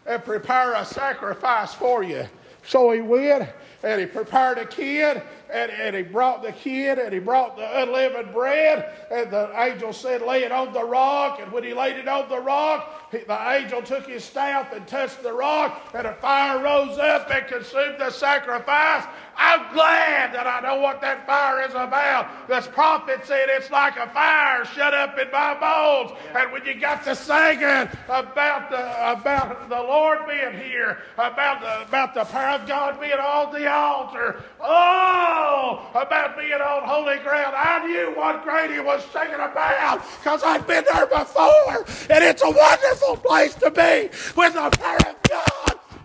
and 0.06 0.24
prepare 0.24 0.74
a 0.74 0.86
sacrifice 0.86 1.74
for 1.74 2.04
you. 2.04 2.28
So 2.64 2.92
he 2.92 3.02
went 3.02 3.50
and 3.86 4.02
he 4.02 4.08
prepared 4.08 4.58
a 4.58 4.66
kid 4.66 5.22
and, 5.54 5.72
and 5.72 5.96
he 5.96 6.02
brought 6.02 6.42
the 6.42 6.52
kid 6.52 6.98
and 6.98 7.14
he 7.14 7.20
brought 7.20 7.56
the 7.56 7.84
unleavened 7.84 8.34
bread 8.34 8.92
and 9.12 9.30
the 9.30 9.50
angel 9.62 9.94
said 9.94 10.24
lay 10.24 10.44
it 10.44 10.52
on 10.52 10.74
the 10.74 10.84
rock. 10.84 11.40
And 11.40 11.52
when 11.52 11.64
he 11.64 11.74
laid 11.74 11.96
it 11.96 12.08
on 12.08 12.28
the 12.28 12.40
rock 12.40 13.12
the 13.12 13.52
angel 13.52 13.82
took 13.84 14.08
his 14.08 14.24
staff 14.24 14.74
and 14.74 14.86
touched 14.88 15.22
the 15.22 15.32
rock 15.32 15.92
and 15.94 16.08
a 16.08 16.16
fire 16.16 16.62
rose 16.62 16.98
up 16.98 17.30
and 17.30 17.48
consumed 17.48 18.00
the 18.00 18.10
sacrifice 18.10 19.06
I'm 19.38 19.74
glad 19.74 20.34
that 20.34 20.48
I 20.48 20.62
know 20.62 20.80
what 20.80 21.02
that 21.02 21.26
fire 21.26 21.62
is 21.64 21.72
about. 21.72 22.48
This 22.48 22.68
prophet 22.68 23.26
said 23.26 23.48
it's 23.50 23.70
like 23.70 23.98
a 23.98 24.08
fire 24.10 24.64
shut 24.66 24.94
up 24.94 25.18
in 25.20 25.30
my 25.32 25.54
bones. 25.60 26.18
And 26.36 26.52
when 26.52 26.66
you 26.66 26.80
got 26.80 27.04
to 27.04 27.16
singing 27.16 27.90
about 28.08 28.70
the 28.70 29.12
about 29.12 29.70
the 29.70 29.76
Lord 29.76 30.20
being 30.28 30.54
here, 30.54 31.00
about 31.18 31.62
the 31.62 31.88
about 31.88 32.14
the 32.14 32.24
power 32.24 32.60
of 32.60 32.68
God 32.68 33.00
being 33.00 33.14
on 33.14 33.54
the 33.54 33.70
altar, 33.70 34.42
oh, 34.62 35.90
about 35.94 36.38
being 36.38 36.54
on 36.54 36.84
holy 36.88 37.18
ground, 37.18 37.56
I 37.58 37.86
knew 37.86 38.16
what 38.16 38.44
Grady 38.44 38.80
was 38.80 39.04
singing 39.12 39.36
about 39.36 40.02
because 40.20 40.44
I'd 40.44 40.66
been 40.66 40.86
there 40.92 41.08
before, 41.08 41.86
and 42.10 42.24
it's 42.24 42.42
a 42.42 42.52
wonderful 42.52 43.18
place 43.18 43.56
to 43.56 43.72
be 43.72 44.10
with 44.36 44.54
the 44.54 44.70
power 44.78 44.98
of 44.98 45.16
God 45.30 45.55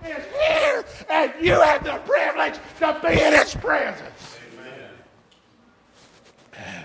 is 0.05 0.25
here, 0.25 0.85
and 1.09 1.33
you 1.41 1.53
have 1.53 1.85
the 1.85 1.99
privilege 2.07 2.59
to 2.79 3.01
be 3.03 3.21
in 3.21 3.33
His 3.35 3.55
presence. 3.55 4.39
Amen. 6.57 6.85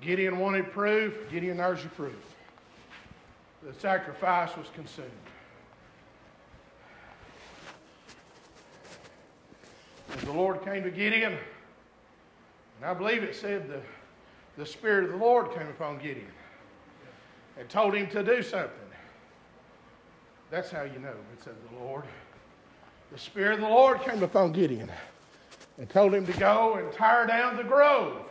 Gideon 0.00 0.38
wanted 0.38 0.72
proof. 0.72 1.30
Gideon, 1.30 1.58
there's 1.58 1.80
your 1.80 1.90
proof. 1.90 2.34
The 3.62 3.74
sacrifice 3.74 4.56
was 4.56 4.66
consumed. 4.74 5.10
As 10.16 10.22
the 10.22 10.32
Lord 10.32 10.64
came 10.64 10.82
to 10.82 10.90
Gideon, 10.90 11.32
and 11.32 12.84
I 12.84 12.94
believe 12.94 13.22
it 13.22 13.36
said 13.36 13.68
the, 13.68 13.80
the 14.56 14.66
Spirit 14.66 15.04
of 15.04 15.10
the 15.10 15.16
Lord 15.18 15.52
came 15.54 15.68
upon 15.68 15.98
Gideon 15.98 16.32
and 17.60 17.68
told 17.68 17.94
him 17.94 18.08
to 18.08 18.24
do 18.24 18.42
something. 18.42 18.70
That's 20.50 20.70
how 20.70 20.82
you 20.82 20.98
know 20.98 21.14
it's 21.34 21.46
of 21.46 21.54
the 21.70 21.84
Lord. 21.84 22.04
The 23.12 23.18
Spirit 23.18 23.56
of 23.56 23.60
the 23.60 23.68
Lord 23.68 24.00
came 24.00 24.22
upon 24.22 24.52
Gideon 24.52 24.90
and 25.78 25.88
told 25.88 26.14
him 26.14 26.26
to 26.26 26.32
go 26.32 26.74
and 26.74 26.90
tear 26.92 27.26
down 27.26 27.56
the 27.56 27.62
grove 27.62 28.24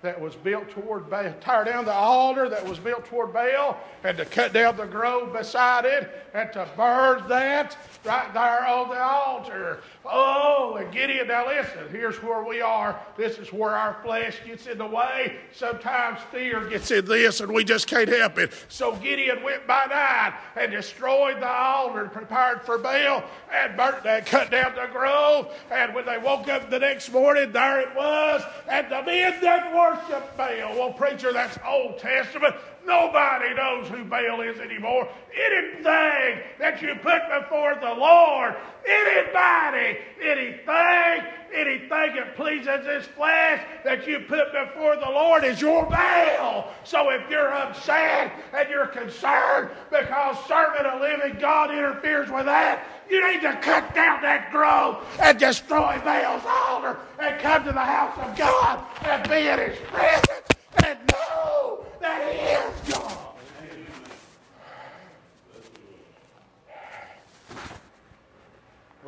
that 0.00 0.20
was 0.20 0.36
built 0.36 0.70
toward 0.70 1.10
Baal, 1.10 1.34
tear 1.40 1.64
down 1.64 1.84
the 1.84 1.92
altar 1.92 2.48
that 2.48 2.66
was 2.66 2.78
built 2.78 3.04
toward 3.06 3.32
Baal, 3.32 3.76
and 4.04 4.16
to 4.16 4.24
cut 4.24 4.52
down 4.52 4.76
the 4.76 4.86
grove 4.86 5.32
beside 5.32 5.84
it, 5.84 6.26
and 6.34 6.52
to 6.52 6.68
burn 6.76 7.26
that 7.28 7.76
right 8.04 8.32
there 8.32 8.64
on 8.64 8.90
the 8.90 9.00
altar. 9.00 9.80
Oh, 10.04 10.76
and 10.80 10.92
Gideon, 10.92 11.26
now 11.26 11.48
listen, 11.48 11.88
here's 11.90 12.22
where 12.22 12.44
we 12.44 12.60
are. 12.60 12.98
This 13.16 13.38
is 13.38 13.52
where 13.52 13.74
our 13.74 13.98
flesh 14.04 14.38
gets 14.46 14.66
in 14.66 14.78
the 14.78 14.86
way. 14.86 15.36
Sometimes 15.52 16.20
fear 16.30 16.64
gets 16.68 16.90
in 16.92 17.04
this, 17.04 17.40
and 17.40 17.52
we 17.52 17.64
just 17.64 17.88
can't 17.88 18.08
help 18.08 18.38
it. 18.38 18.52
So 18.68 18.94
Gideon 18.96 19.42
went 19.42 19.66
by 19.66 19.86
night 19.86 20.38
and 20.56 20.70
destroyed 20.70 21.40
the 21.40 21.48
altar 21.48 22.06
prepared 22.06 22.62
for 22.62 22.78
Baal 22.78 23.24
and 23.52 23.76
burnt 23.76 24.04
that, 24.04 24.26
cut 24.26 24.50
down 24.50 24.76
the 24.76 24.88
grove. 24.92 25.52
And 25.72 25.92
when 25.92 26.06
they 26.06 26.18
woke 26.18 26.48
up 26.48 26.70
the 26.70 26.78
next 26.78 27.10
morning, 27.12 27.50
there 27.50 27.80
it 27.80 27.94
was. 27.96 28.42
And 28.68 28.90
the 28.90 29.02
men 29.02 29.40
that 29.42 29.74
worship 29.88 30.36
Baal, 30.36 30.74
well, 30.76 30.92
preacher, 30.92 31.32
that's 31.32 31.58
Old 31.66 31.98
Testament. 31.98 32.54
Nobody 32.88 33.52
knows 33.52 33.86
who 33.88 34.02
Baal 34.04 34.40
is 34.40 34.58
anymore. 34.60 35.06
Anything 35.36 36.42
that 36.58 36.80
you 36.80 36.94
put 37.02 37.20
before 37.38 37.74
the 37.74 37.94
Lord, 37.94 38.56
anybody, 38.88 39.98
anything, 40.22 41.32
anything 41.54 42.16
that 42.16 42.34
pleases 42.34 42.86
his 42.86 43.04
flesh 43.08 43.62
that 43.84 44.06
you 44.06 44.20
put 44.20 44.46
before 44.54 44.96
the 44.96 45.10
Lord 45.10 45.44
is 45.44 45.60
your 45.60 45.84
Baal. 45.84 46.72
So 46.84 47.10
if 47.10 47.28
you're 47.28 47.52
upset 47.52 48.32
and 48.54 48.70
you're 48.70 48.86
concerned 48.86 49.68
because 49.90 50.38
serving 50.48 50.86
a 50.86 50.98
living 50.98 51.38
God 51.38 51.70
interferes 51.70 52.30
with 52.30 52.46
that, 52.46 52.86
you 53.10 53.20
need 53.30 53.42
to 53.42 53.52
cut 53.60 53.94
down 53.94 54.22
that 54.22 54.50
grove 54.50 55.04
and 55.20 55.38
destroy 55.38 56.00
Baal's 56.02 56.42
altar 56.46 56.98
and 57.20 57.38
come 57.38 57.64
to 57.64 57.72
the 57.72 57.78
house 57.78 58.18
of 58.18 58.34
God 58.34 58.82
and 59.02 59.28
be 59.28 59.46
in 59.46 59.58
his 59.58 59.78
presence 59.90 60.48
and 60.86 60.98
know 61.12 61.37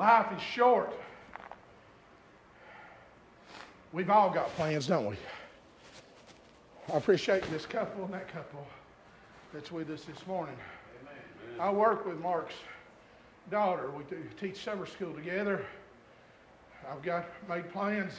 Life 0.00 0.32
is 0.34 0.42
short. 0.42 0.94
We've 3.92 4.08
all 4.08 4.30
got 4.30 4.48
plans, 4.56 4.86
don't 4.86 5.04
we? 5.04 5.16
I 6.90 6.96
appreciate 6.96 7.42
this 7.50 7.66
couple 7.66 8.04
and 8.06 8.14
that 8.14 8.26
couple 8.28 8.66
that's 9.52 9.70
with 9.70 9.90
us 9.90 10.04
this 10.04 10.26
morning. 10.26 10.56
Amen. 11.02 11.60
I 11.60 11.70
work 11.70 12.06
with 12.06 12.18
Mark's 12.20 12.54
daughter. 13.50 13.90
We 13.90 14.04
teach 14.40 14.64
summer 14.64 14.86
school 14.86 15.12
together. 15.12 15.66
I've 16.90 17.02
got 17.02 17.26
made 17.46 17.70
plans 17.70 18.12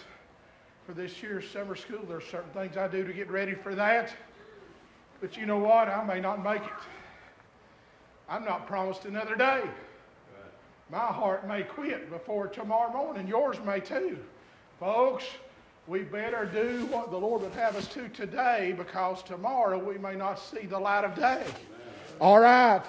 for 0.86 0.94
this 0.94 1.24
year's 1.24 1.50
summer 1.50 1.76
school. 1.76 2.02
There's 2.08 2.28
certain 2.28 2.52
things 2.52 2.78
I 2.78 2.88
do 2.88 3.04
to 3.04 3.12
get 3.14 3.32
ready 3.32 3.56
for 3.56 3.74
that. 3.74 4.14
But 5.22 5.38
you 5.38 5.46
know 5.46 5.60
what? 5.60 5.88
I 5.88 6.04
may 6.04 6.20
not 6.20 6.44
make 6.44 6.64
it. 6.64 6.84
I'm 8.28 8.44
not 8.44 8.66
promised 8.66 9.06
another 9.06 9.36
day. 9.36 9.62
My 10.92 10.98
heart 10.98 11.48
may 11.48 11.64
quit 11.64 12.10
before 12.10 12.48
tomorrow 12.48 12.92
morning. 12.92 13.28
Yours 13.28 13.58
may 13.66 13.80
too. 13.80 14.18
Folks, 14.80 15.24
we 15.88 16.00
better 16.00 16.46
do 16.46 16.86
what 16.88 17.12
the 17.12 17.18
Lord 17.18 17.44
would 17.44 17.54
have 17.54 17.76
us 17.76 17.88
to 17.90 18.10
today 18.10 18.74
because 18.78 19.22
tomorrow 19.24 19.78
we 19.78 19.98
may 19.98 20.16
not 20.16 20.40
see 20.40 20.66
the 20.66 20.80
light 20.80 21.06
of 21.06 21.16
day. 21.16 21.44
All 22.20 22.40
right. 22.40 22.82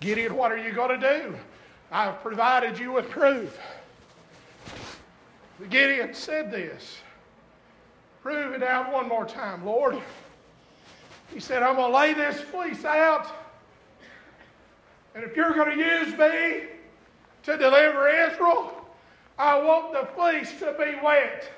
Gideon, 0.00 0.34
what 0.34 0.50
are 0.50 0.58
you 0.58 0.72
going 0.72 1.00
to 1.00 1.18
do? 1.18 1.36
I've 1.92 2.20
provided 2.20 2.78
you 2.78 2.92
with 2.92 3.08
proof. 3.10 3.58
Gideon 5.68 6.14
said 6.14 6.50
this. 6.50 6.98
Prove 8.22 8.54
it 8.54 8.62
out 8.62 8.92
one 8.92 9.08
more 9.08 9.26
time, 9.26 9.64
Lord. 9.64 10.00
He 11.32 11.40
said, 11.40 11.62
I'm 11.62 11.76
going 11.76 11.90
to 11.90 11.96
lay 11.96 12.14
this 12.14 12.40
fleece 12.40 12.84
out. 12.84 13.26
And 15.14 15.24
if 15.24 15.36
you're 15.36 15.52
going 15.52 15.76
to 15.76 15.84
use 15.84 16.12
me 16.16 16.68
to 17.44 17.56
deliver 17.56 18.08
Israel, 18.08 18.72
I 19.38 19.60
want 19.60 19.92
the 19.92 20.06
fleece 20.14 20.52
to 20.60 20.74
be 20.78 20.94
wet. 21.02 21.50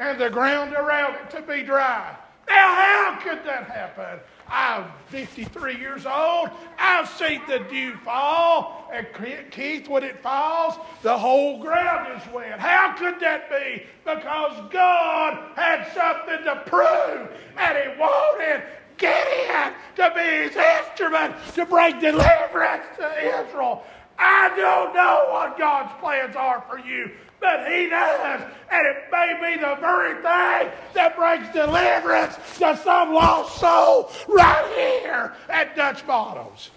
and 0.00 0.18
the 0.18 0.30
ground 0.30 0.72
around 0.72 1.14
it 1.14 1.30
to 1.30 1.42
be 1.42 1.62
dry. 1.62 2.16
Now, 2.48 2.74
how 2.74 3.18
could 3.22 3.44
that 3.44 3.66
happen? 3.70 4.18
I'm 4.48 4.86
53 5.08 5.76
years 5.76 6.06
old. 6.06 6.50
I've 6.78 7.08
seen 7.08 7.42
the 7.46 7.60
dew 7.70 7.94
fall. 7.96 8.90
And 8.92 9.06
Keith, 9.52 9.88
when 9.88 10.02
it 10.02 10.20
falls, 10.20 10.74
the 11.02 11.16
whole 11.16 11.60
ground 11.62 12.20
is 12.20 12.32
wet. 12.32 12.58
How 12.58 12.94
could 12.94 13.20
that 13.20 13.48
be? 13.50 13.84
Because 14.04 14.70
God 14.72 15.52
had 15.54 15.86
something 15.94 16.44
to 16.44 16.62
prove, 16.66 17.30
and 17.56 17.78
He 17.78 18.00
wanted 18.00 18.64
Gideon 19.00 19.72
to 19.96 20.12
be 20.14 20.20
His 20.20 20.56
instrument 20.56 21.34
to 21.54 21.66
bring 21.66 21.98
deliverance 21.98 22.84
to 22.98 23.40
Israel. 23.40 23.82
I 24.18 24.54
don't 24.54 24.94
know 24.94 25.28
what 25.30 25.58
God's 25.58 25.98
plans 25.98 26.36
are 26.36 26.62
for 26.68 26.78
you, 26.78 27.10
but 27.40 27.66
He 27.72 27.88
does. 27.88 28.42
And 28.70 28.86
it 28.86 28.96
may 29.10 29.56
be 29.56 29.60
the 29.60 29.76
very 29.80 30.14
thing 30.14 30.70
that 30.94 31.16
brings 31.16 31.48
deliverance 31.54 32.36
to 32.58 32.76
some 32.76 33.14
lost 33.14 33.58
soul 33.58 34.12
right 34.28 35.00
here 35.00 35.32
at 35.48 35.74
Dutch 35.74 36.06
Bottoms. 36.06 36.70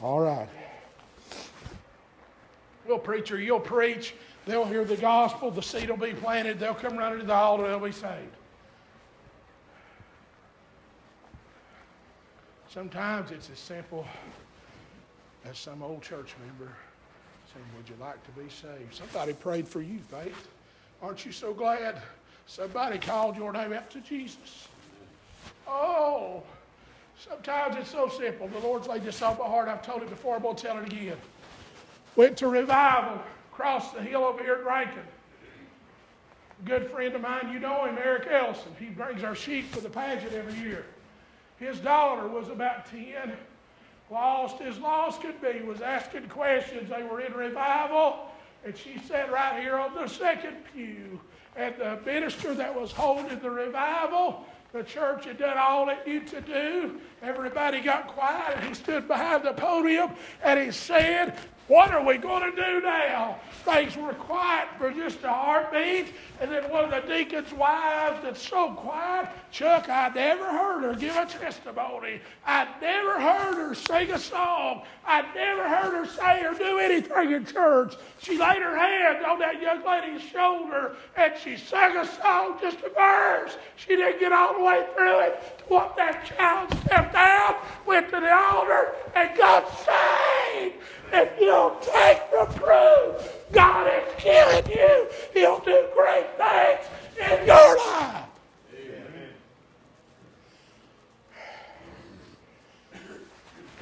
All 0.00 0.20
right. 0.20 0.48
Well, 2.86 2.98
preacher, 2.98 3.40
you'll 3.40 3.60
preach. 3.60 4.14
They'll 4.46 4.64
hear 4.64 4.84
the 4.84 4.96
gospel. 4.96 5.50
The 5.50 5.62
seed 5.62 5.90
will 5.90 5.96
be 5.96 6.14
planted. 6.14 6.58
They'll 6.58 6.74
come 6.74 6.96
running 6.96 7.20
to 7.20 7.26
the 7.26 7.34
altar. 7.34 7.66
They'll 7.66 7.80
be 7.80 7.92
saved. 7.92 8.34
Sometimes 12.68 13.30
it's 13.30 13.48
as 13.50 13.58
simple 13.58 14.06
as 15.46 15.58
some 15.58 15.82
old 15.82 16.02
church 16.02 16.34
member 16.46 16.70
saying, 17.52 17.64
Would 17.76 17.88
you 17.88 17.94
like 17.98 18.22
to 18.24 18.30
be 18.32 18.48
saved? 18.50 18.94
Somebody 18.94 19.32
prayed 19.32 19.66
for 19.66 19.80
you, 19.80 19.98
Faith. 19.98 20.48
Aren't 21.00 21.24
you 21.24 21.32
so 21.32 21.54
glad 21.54 22.02
somebody 22.46 22.98
called 22.98 23.36
your 23.36 23.52
name 23.52 23.74
to 23.90 24.00
Jesus? 24.00 24.68
Oh, 25.66 26.42
sometimes 27.18 27.76
it's 27.76 27.90
so 27.90 28.08
simple. 28.08 28.48
The 28.48 28.58
Lord's 28.58 28.86
laid 28.86 29.04
this 29.04 29.22
on 29.22 29.38
my 29.38 29.46
heart. 29.46 29.68
I've 29.68 29.82
told 29.82 30.02
it 30.02 30.10
before. 30.10 30.36
I'm 30.36 30.42
going 30.42 30.56
to 30.56 30.62
tell 30.62 30.78
it 30.78 30.92
again. 30.92 31.16
Went 32.16 32.36
to 32.38 32.48
revival 32.48 33.22
across 33.52 33.92
the 33.92 34.02
hill 34.02 34.24
over 34.24 34.42
here 34.42 34.54
at 34.54 34.66
Rankin. 34.66 35.02
A 36.60 36.68
good 36.68 36.90
friend 36.90 37.14
of 37.14 37.22
mine, 37.22 37.50
you 37.52 37.60
know 37.60 37.84
him, 37.84 37.96
Eric 37.96 38.26
Ellison. 38.28 38.72
He 38.78 38.86
brings 38.86 39.22
our 39.22 39.34
sheep 39.34 39.70
for 39.70 39.80
the 39.80 39.88
pageant 39.88 40.32
every 40.32 40.58
year. 40.60 40.84
His 41.58 41.78
daughter 41.80 42.28
was 42.28 42.48
about 42.48 42.90
10 42.90 43.36
lost 44.10 44.60
as 44.62 44.78
lost 44.78 45.20
could 45.20 45.40
be, 45.40 45.60
was 45.60 45.80
asking 45.80 46.28
questions. 46.28 46.88
They 46.88 47.02
were 47.02 47.20
in 47.20 47.32
revival, 47.32 48.28
and 48.64 48.76
she 48.76 48.98
sat 48.98 49.30
right 49.30 49.60
here 49.60 49.76
on 49.76 49.94
the 49.94 50.06
second 50.06 50.56
pew. 50.72 51.20
And 51.56 51.74
the 51.76 51.98
minister 52.06 52.54
that 52.54 52.74
was 52.74 52.92
holding 52.92 53.38
the 53.40 53.50
revival, 53.50 54.46
the 54.72 54.82
church 54.82 55.24
had 55.24 55.38
done 55.38 55.58
all 55.58 55.88
it 55.88 56.06
knew 56.06 56.20
to 56.20 56.40
do. 56.40 57.00
Everybody 57.22 57.80
got 57.80 58.06
quiet, 58.08 58.56
and 58.56 58.68
he 58.68 58.74
stood 58.74 59.08
behind 59.08 59.42
the 59.44 59.52
podium 59.52 60.10
and 60.42 60.60
he 60.60 60.70
said, 60.70 61.36
what 61.68 61.92
are 61.92 62.02
we 62.02 62.16
going 62.16 62.50
to 62.50 62.56
do 62.56 62.80
now? 62.80 63.38
Things 63.66 63.94
were 63.94 64.14
quiet 64.14 64.68
for 64.78 64.90
just 64.90 65.22
a 65.22 65.28
heartbeat. 65.28 66.14
And 66.40 66.50
then 66.50 66.70
one 66.70 66.86
of 66.86 66.90
the 66.90 67.06
deacon's 67.06 67.52
wives 67.52 68.20
that's 68.22 68.40
so 68.40 68.72
quiet, 68.72 69.28
Chuck, 69.50 69.86
I 69.90 70.08
never 70.14 70.46
heard 70.46 70.82
her 70.84 70.94
give 70.94 71.14
a 71.14 71.26
testimony. 71.26 72.22
I 72.46 72.66
never 72.80 73.20
heard 73.20 73.56
her 73.56 73.74
sing 73.74 74.10
a 74.12 74.18
song. 74.18 74.84
I 75.06 75.22
never 75.34 75.68
heard 75.68 75.92
her 75.92 76.06
say 76.06 76.42
or 76.42 76.54
do 76.54 76.78
anything 76.78 77.32
in 77.32 77.44
church. 77.44 77.96
She 78.18 78.38
laid 78.38 78.62
her 78.62 78.76
hand 78.76 79.26
on 79.26 79.38
that 79.40 79.60
young 79.60 79.84
lady's 79.84 80.22
shoulder 80.22 80.96
and 81.18 81.34
she 81.38 81.58
sang 81.58 81.98
a 81.98 82.06
song, 82.06 82.58
just 82.62 82.78
a 82.78 82.88
verse. 82.88 83.58
She 83.76 83.94
didn't 83.94 84.20
get 84.20 84.32
all 84.32 84.54
the 84.54 84.64
way 84.64 84.86
through 84.94 85.20
it. 85.20 85.62
What 85.68 85.96
that 85.96 86.24
child 86.24 86.70
stepped 87.08 87.16
out, 87.16 87.62
went 87.86 88.08
to 88.10 88.20
the 88.20 88.34
altar, 88.34 88.94
and 89.14 89.36
got 89.36 89.68
saved. 89.78 90.76
If 91.12 91.40
you'll 91.40 91.76
take 91.80 92.30
the 92.30 92.46
proof, 92.54 93.34
God 93.52 93.86
is 93.86 94.14
killing 94.18 94.66
you. 94.70 95.08
He'll 95.32 95.60
do 95.60 95.88
great 95.96 96.26
things 96.36 96.86
in 97.18 97.46
your 97.46 97.76
life. 97.78 98.24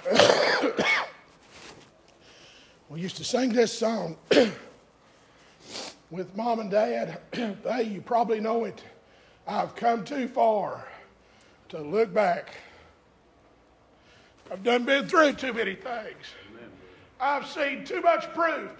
we 2.88 3.00
used 3.00 3.16
to 3.16 3.24
sing 3.24 3.52
this 3.52 3.76
song 3.76 4.16
with 6.10 6.36
mom 6.36 6.60
and 6.60 6.70
dad. 6.70 7.20
hey, 7.32 7.82
you 7.82 8.00
probably 8.00 8.38
know 8.38 8.64
it. 8.64 8.84
I've 9.48 9.74
come 9.74 10.04
too 10.04 10.28
far 10.28 10.86
to 11.70 11.80
look 11.80 12.14
back. 12.14 12.54
I've 14.50 14.62
done 14.62 14.84
been 14.84 15.08
through 15.08 15.34
too 15.34 15.52
many 15.52 15.74
things. 15.74 16.24
I've 17.20 17.46
seen 17.46 17.84
too 17.84 18.00
much 18.00 18.32
proof. 18.34 18.70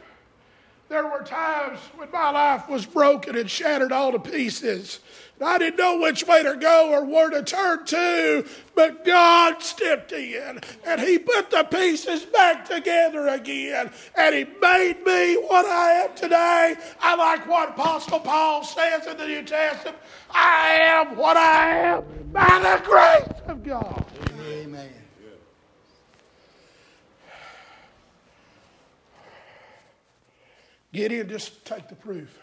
There 0.89 1.05
were 1.05 1.23
times 1.25 1.81
when 1.97 2.09
my 2.13 2.31
life 2.31 2.69
was 2.69 2.87
broken 2.87 3.37
and 3.37 3.51
shattered 3.51 3.91
all 3.91 4.13
to 4.13 4.21
pieces. 4.21 5.01
And 5.41 5.49
I 5.49 5.59
didn't 5.59 5.79
know 5.79 5.99
which 5.99 6.25
way 6.25 6.45
to 6.45 6.55
go 6.57 6.93
or 6.93 7.05
where 7.05 7.29
to 7.29 7.43
turn 7.43 7.85
to, 7.87 8.47
but 8.77 9.05
God 9.05 9.61
stepped 9.63 10.13
in 10.13 10.61
and 10.87 11.01
He 11.01 11.19
put 11.19 11.51
the 11.51 11.65
pieces 11.65 12.25
back 12.25 12.69
together 12.69 13.27
again. 13.27 13.91
And 14.17 14.35
He 14.35 14.45
made 14.45 15.05
me 15.05 15.35
what 15.49 15.67
I 15.67 16.05
am 16.05 16.15
today. 16.15 16.77
I 17.01 17.17
like 17.17 17.49
what 17.49 17.71
Apostle 17.71 18.21
Paul 18.21 18.63
says 18.63 19.09
in 19.09 19.17
the 19.17 19.27
New 19.27 19.43
Testament 19.43 19.99
I 20.31 20.69
am 20.83 21.17
what 21.17 21.37
I 21.37 21.69
am 21.79 22.05
by 22.33 22.61
the 22.61 22.87
grace 22.87 23.41
of 23.49 23.65
God. 23.65 24.05
Amen. 24.41 24.93
In, 30.93 31.29
just 31.29 31.65
take 31.65 31.89
the 31.89 31.95
proof. 31.95 32.39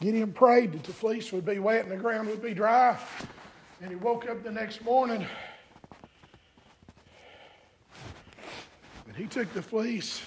Gideon 0.00 0.32
prayed 0.32 0.72
that 0.72 0.84
the 0.84 0.92
fleece 0.92 1.32
would 1.32 1.44
be 1.44 1.58
wet 1.58 1.82
and 1.82 1.90
the 1.90 1.96
ground 1.96 2.28
would 2.28 2.40
be 2.40 2.54
dry. 2.54 2.96
And 3.80 3.90
he 3.90 3.96
woke 3.96 4.28
up 4.28 4.44
the 4.44 4.50
next 4.50 4.84
morning 4.84 5.26
and 9.06 9.16
he 9.16 9.26
took 9.26 9.52
the 9.54 9.62
fleece 9.62 10.22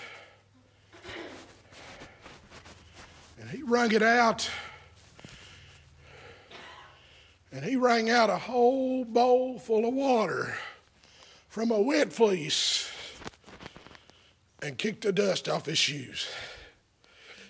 and 3.39 3.49
he 3.49 3.63
wrung 3.63 3.93
it 3.93 4.03
out. 4.03 4.49
And 7.53 7.63
he 7.63 7.75
wrung 7.75 8.09
out 8.09 8.29
a 8.29 8.37
whole 8.37 9.05
bowl 9.05 9.57
full 9.57 9.87
of 9.87 9.93
water 9.93 10.55
from 11.49 11.71
a 11.71 11.81
wet 11.81 12.11
fleece 12.11 12.90
and 14.61 14.77
kicked 14.77 15.03
the 15.03 15.11
dust 15.11 15.49
off 15.49 15.65
his 15.65 15.77
shoes. 15.77 16.27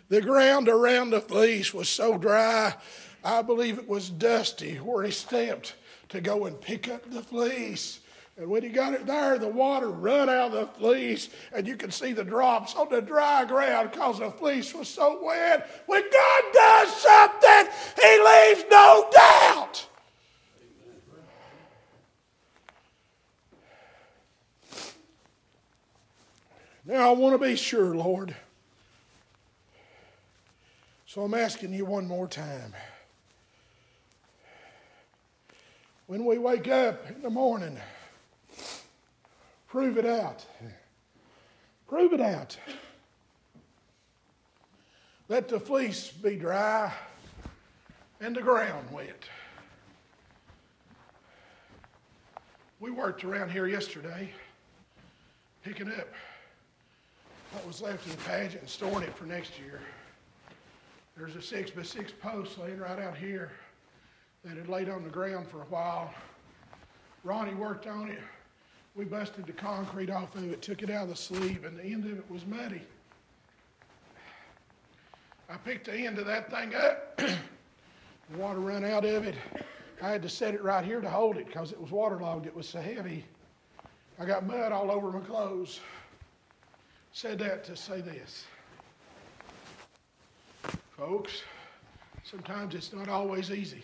The 0.09 0.21
ground 0.21 0.67
around 0.67 1.11
the 1.11 1.21
fleece 1.21 1.73
was 1.73 1.89
so 1.89 2.17
dry, 2.17 2.75
I 3.23 3.41
believe 3.41 3.77
it 3.77 3.87
was 3.87 4.09
dusty 4.09 4.75
where 4.77 5.03
he 5.03 5.11
stepped 5.11 5.75
to 6.09 6.21
go 6.21 6.45
and 6.45 6.59
pick 6.59 6.89
up 6.89 7.09
the 7.09 7.21
fleece. 7.21 7.99
And 8.37 8.49
when 8.49 8.63
he 8.63 8.69
got 8.69 8.93
it 8.93 9.05
there, 9.05 9.37
the 9.37 9.47
water 9.47 9.89
run 9.89 10.29
out 10.29 10.51
of 10.51 10.73
the 10.73 10.79
fleece, 10.79 11.29
and 11.53 11.67
you 11.67 11.75
could 11.75 11.93
see 11.93 12.13
the 12.13 12.23
drops 12.23 12.75
on 12.75 12.89
the 12.89 13.01
dry 13.01 13.45
ground 13.45 13.91
because 13.91 14.19
the 14.19 14.31
fleece 14.31 14.73
was 14.73 14.87
so 14.87 15.23
wet. 15.23 15.83
When 15.85 16.01
God 16.01 16.43
does 16.53 16.95
something, 16.95 17.73
He 18.01 18.23
leaves 18.23 18.65
no 18.71 19.09
doubt. 19.13 19.85
Now, 26.85 27.09
I 27.09 27.11
want 27.11 27.39
to 27.39 27.47
be 27.47 27.55
sure, 27.55 27.95
Lord. 27.95 28.35
So 31.05 31.21
I'm 31.21 31.33
asking 31.33 31.73
you 31.73 31.85
one 31.85 32.07
more 32.07 32.27
time. 32.27 32.73
When 36.07 36.25
we 36.25 36.37
wake 36.37 36.67
up 36.67 37.09
in 37.09 37.21
the 37.21 37.29
morning, 37.29 37.77
prove 39.67 39.97
it 39.97 40.05
out. 40.05 40.45
Prove 41.87 42.13
it 42.13 42.21
out. 42.21 42.57
Let 45.29 45.47
the 45.47 45.59
fleece 45.59 46.09
be 46.09 46.35
dry 46.35 46.91
and 48.19 48.35
the 48.35 48.41
ground 48.41 48.87
wet. 48.91 49.23
We 52.79 52.89
worked 52.89 53.23
around 53.23 53.51
here 53.51 53.67
yesterday 53.67 54.31
picking 55.63 55.87
up 55.87 56.07
what 57.51 57.67
was 57.67 57.81
left 57.81 58.05
of 58.05 58.11
the 58.11 58.23
pageant 58.29 58.61
and 58.61 58.69
storing 58.69 59.03
it 59.03 59.15
for 59.15 59.25
next 59.25 59.59
year. 59.59 59.79
There's 61.17 61.35
a 61.35 61.41
six 61.41 61.69
by 61.71 61.83
six 61.83 62.11
post 62.11 62.57
laying 62.57 62.79
right 62.79 62.99
out 62.99 63.17
here 63.17 63.51
that 64.43 64.57
had 64.57 64.69
laid 64.69 64.89
on 64.89 65.03
the 65.03 65.09
ground 65.09 65.47
for 65.47 65.61
a 65.61 65.65
while. 65.65 66.13
Ronnie 67.23 67.53
worked 67.53 67.87
on 67.87 68.09
it. 68.09 68.19
We 68.95 69.05
busted 69.05 69.45
the 69.45 69.53
concrete 69.53 70.09
off 70.09 70.35
of 70.35 70.51
it, 70.51 70.61
took 70.61 70.81
it 70.81 70.89
out 70.89 71.03
of 71.03 71.09
the 71.09 71.15
sleeve, 71.15 71.63
and 71.63 71.77
the 71.77 71.83
end 71.83 72.05
of 72.05 72.17
it 72.17 72.29
was 72.29 72.45
muddy. 72.45 72.81
I 75.49 75.57
picked 75.57 75.85
the 75.85 75.93
end 75.93 76.17
of 76.17 76.25
that 76.25 76.49
thing 76.49 76.73
up. 76.73 77.17
the 77.17 78.37
water 78.37 78.59
ran 78.59 78.85
out 78.85 79.05
of 79.05 79.25
it. 79.25 79.35
I 80.01 80.09
had 80.09 80.21
to 80.23 80.29
set 80.29 80.55
it 80.55 80.63
right 80.63 80.83
here 80.83 81.01
to 81.01 81.09
hold 81.09 81.37
it 81.37 81.45
because 81.45 81.71
it 81.71 81.79
was 81.79 81.91
waterlogged. 81.91 82.47
It 82.47 82.55
was 82.55 82.67
so 82.67 82.81
heavy. 82.81 83.23
I 84.17 84.25
got 84.25 84.47
mud 84.47 84.71
all 84.71 84.89
over 84.89 85.11
my 85.11 85.19
clothes. 85.19 85.79
Said 87.13 87.39
that 87.39 87.63
to 87.65 87.75
say 87.75 88.01
this. 88.01 88.45
Folks, 90.97 91.41
sometimes 92.23 92.73
it's 92.73 92.93
not 92.93 93.09
always 93.09 93.51
easy. 93.51 93.83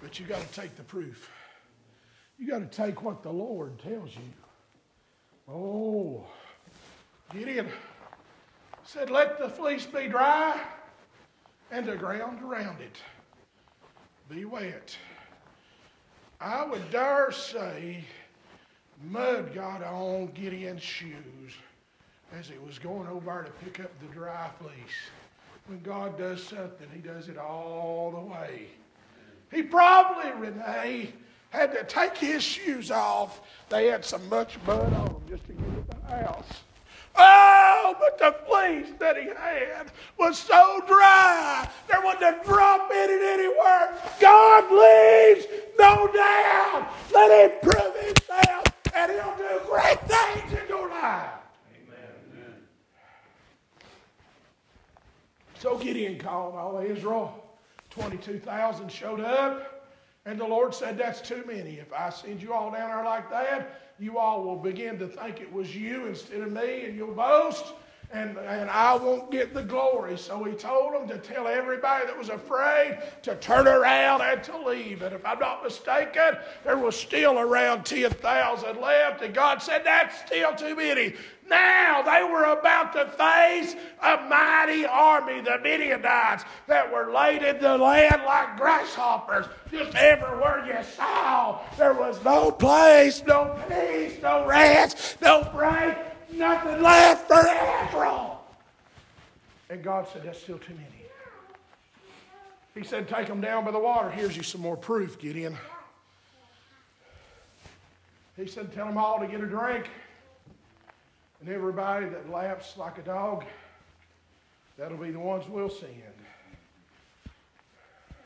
But 0.00 0.20
you 0.20 0.26
got 0.26 0.40
to 0.40 0.60
take 0.60 0.76
the 0.76 0.84
proof. 0.84 1.30
You 2.38 2.46
got 2.48 2.60
to 2.60 2.66
take 2.66 3.02
what 3.02 3.22
the 3.22 3.32
Lord 3.32 3.78
tells 3.80 4.14
you. 4.14 5.52
Oh, 5.52 6.26
Gideon 7.32 7.68
said, 8.84 9.10
Let 9.10 9.38
the 9.38 9.48
fleece 9.48 9.86
be 9.86 10.08
dry 10.08 10.60
and 11.70 11.86
the 11.86 11.96
ground 11.96 12.42
around 12.42 12.80
it 12.80 12.96
be 14.28 14.44
wet. 14.44 14.96
I 16.40 16.64
would 16.64 16.90
dare 16.90 17.32
say 17.32 18.04
mud 19.04 19.54
got 19.54 19.82
on 19.82 20.30
Gideon's 20.34 20.82
shoes 20.82 21.54
as 22.38 22.48
he 22.48 22.58
was 22.58 22.78
going 22.78 23.08
over 23.08 23.44
to 23.44 23.50
pick 23.64 23.80
up 23.80 23.90
the 24.00 24.06
dry 24.14 24.50
fleece. 24.60 24.72
When 25.66 25.80
God 25.80 26.18
does 26.18 26.42
something, 26.42 26.88
he 26.92 27.00
does 27.00 27.28
it 27.28 27.36
all 27.38 28.10
the 28.10 28.20
way. 28.20 28.68
He 29.50 29.62
probably, 29.62 30.30
Renee, 30.32 31.12
had 31.50 31.72
to 31.72 31.84
take 31.84 32.16
his 32.16 32.42
shoes 32.42 32.90
off. 32.90 33.40
They 33.68 33.86
had 33.86 34.04
so 34.04 34.18
much 34.30 34.58
mud 34.66 34.92
on 34.92 35.06
them 35.06 35.22
just 35.28 35.44
to 35.46 35.52
get 35.52 35.90
to 35.90 35.96
the 35.96 36.16
house. 36.16 36.62
Oh, 37.16 37.96
but 37.98 38.18
the 38.18 38.36
fleece 38.46 38.94
that 38.98 39.16
he 39.16 39.28
had 39.28 39.90
was 40.18 40.38
so 40.38 40.80
dry, 40.86 41.68
there 41.88 42.00
wasn't 42.02 42.22
a 42.22 42.44
drop 42.44 42.90
in 42.90 43.10
it 43.10 43.22
anywhere. 43.22 43.94
God 44.20 44.70
leaves 44.70 45.46
no 45.78 46.06
doubt. 46.14 46.88
Let 47.12 47.50
him 47.50 47.58
prove 47.60 47.96
himself, 48.06 48.64
and 48.98 49.12
he'll 49.12 49.36
do 49.36 49.60
great 49.66 50.00
things 50.00 50.52
in 50.52 50.68
your 50.68 50.88
life. 50.88 51.30
Amen. 51.72 52.54
So 55.58 55.78
Gideon 55.78 56.18
called 56.18 56.56
all 56.56 56.78
Israel. 56.78 57.44
22,000 57.90 58.90
showed 58.90 59.20
up. 59.20 59.88
And 60.26 60.38
the 60.38 60.44
Lord 60.44 60.74
said, 60.74 60.98
That's 60.98 61.20
too 61.20 61.44
many. 61.46 61.78
If 61.78 61.92
I 61.92 62.10
send 62.10 62.42
you 62.42 62.52
all 62.52 62.70
down 62.70 62.90
there 62.90 63.04
like 63.04 63.30
that, 63.30 63.80
you 63.98 64.18
all 64.18 64.44
will 64.44 64.56
begin 64.56 64.98
to 64.98 65.06
think 65.06 65.40
it 65.40 65.52
was 65.52 65.74
you 65.74 66.06
instead 66.06 66.40
of 66.40 66.52
me, 66.52 66.84
and 66.84 66.96
you'll 66.96 67.14
boast, 67.14 67.66
and, 68.10 68.38
and 68.38 68.70
I 68.70 68.96
won't 68.96 69.30
get 69.30 69.52
the 69.52 69.62
glory. 69.62 70.16
So 70.16 70.42
he 70.44 70.54
told 70.54 70.94
them 70.94 71.06
to 71.08 71.18
tell 71.18 71.46
everybody 71.46 72.06
that 72.06 72.16
was 72.16 72.30
afraid 72.30 72.98
to 73.22 73.36
turn 73.36 73.68
around 73.68 74.22
and 74.22 74.42
to 74.44 74.58
leave. 74.58 75.02
And 75.02 75.14
if 75.14 75.24
I'm 75.26 75.38
not 75.38 75.62
mistaken, 75.62 76.38
there 76.64 76.78
was 76.78 76.96
still 76.96 77.38
around 77.38 77.84
10,000 77.84 78.80
left, 78.80 79.22
and 79.22 79.34
God 79.34 79.60
said, 79.60 79.84
That's 79.84 80.18
still 80.26 80.54
too 80.54 80.74
many. 80.74 81.14
Now 81.48 82.02
they 82.02 82.24
were 82.30 82.44
about 82.44 82.92
to 82.92 83.06
face 83.06 83.74
a 84.02 84.16
mighty 84.28 84.84
army, 84.84 85.40
the 85.40 85.58
Midianites, 85.62 86.44
that 86.66 86.92
were 86.92 87.12
laid 87.12 87.42
in 87.42 87.58
the 87.58 87.76
land 87.76 88.22
like 88.26 88.56
grasshoppers. 88.58 89.46
Just 89.70 89.94
everywhere 89.96 90.64
you 90.66 90.84
saw, 90.94 91.60
there 91.78 91.94
was 91.94 92.22
no 92.22 92.50
place, 92.50 93.22
no 93.26 93.58
peace, 93.68 94.18
no 94.22 94.46
rest, 94.46 95.16
no 95.22 95.48
break, 95.54 95.96
nothing 96.32 96.82
left 96.82 97.28
for 97.28 97.40
Israel. 97.40 98.42
And 99.70 99.82
God 99.82 100.06
said, 100.12 100.22
That's 100.24 100.40
still 100.40 100.58
too 100.58 100.74
many. 100.74 100.86
He 102.74 102.84
said, 102.84 103.08
Take 103.08 103.26
them 103.26 103.40
down 103.40 103.64
by 103.64 103.70
the 103.70 103.78
water. 103.78 104.10
Here's 104.10 104.36
you 104.36 104.42
some 104.42 104.60
more 104.60 104.76
proof, 104.76 105.18
Gideon. 105.18 105.56
He 108.36 108.46
said, 108.46 108.72
Tell 108.72 108.86
them 108.86 108.96
all 108.96 109.18
to 109.18 109.26
get 109.26 109.40
a 109.40 109.46
drink. 109.46 109.88
And 111.40 111.48
everybody 111.48 112.06
that 112.06 112.30
laps 112.30 112.76
like 112.76 112.98
a 112.98 113.02
dog, 113.02 113.44
that'll 114.76 114.96
be 114.96 115.10
the 115.10 115.20
ones 115.20 115.44
we'll 115.48 115.70
send. 115.70 115.92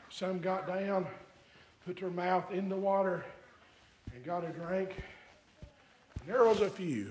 Some 0.09 0.39
got 0.39 0.67
down, 0.67 1.07
put 1.85 1.99
their 1.99 2.09
mouth 2.09 2.51
in 2.51 2.69
the 2.69 2.75
water, 2.75 3.25
and 4.13 4.23
got 4.23 4.43
a 4.43 4.49
drink. 4.49 4.91
And 6.19 6.29
there 6.29 6.45
was 6.45 6.61
a 6.61 6.69
few 6.69 7.07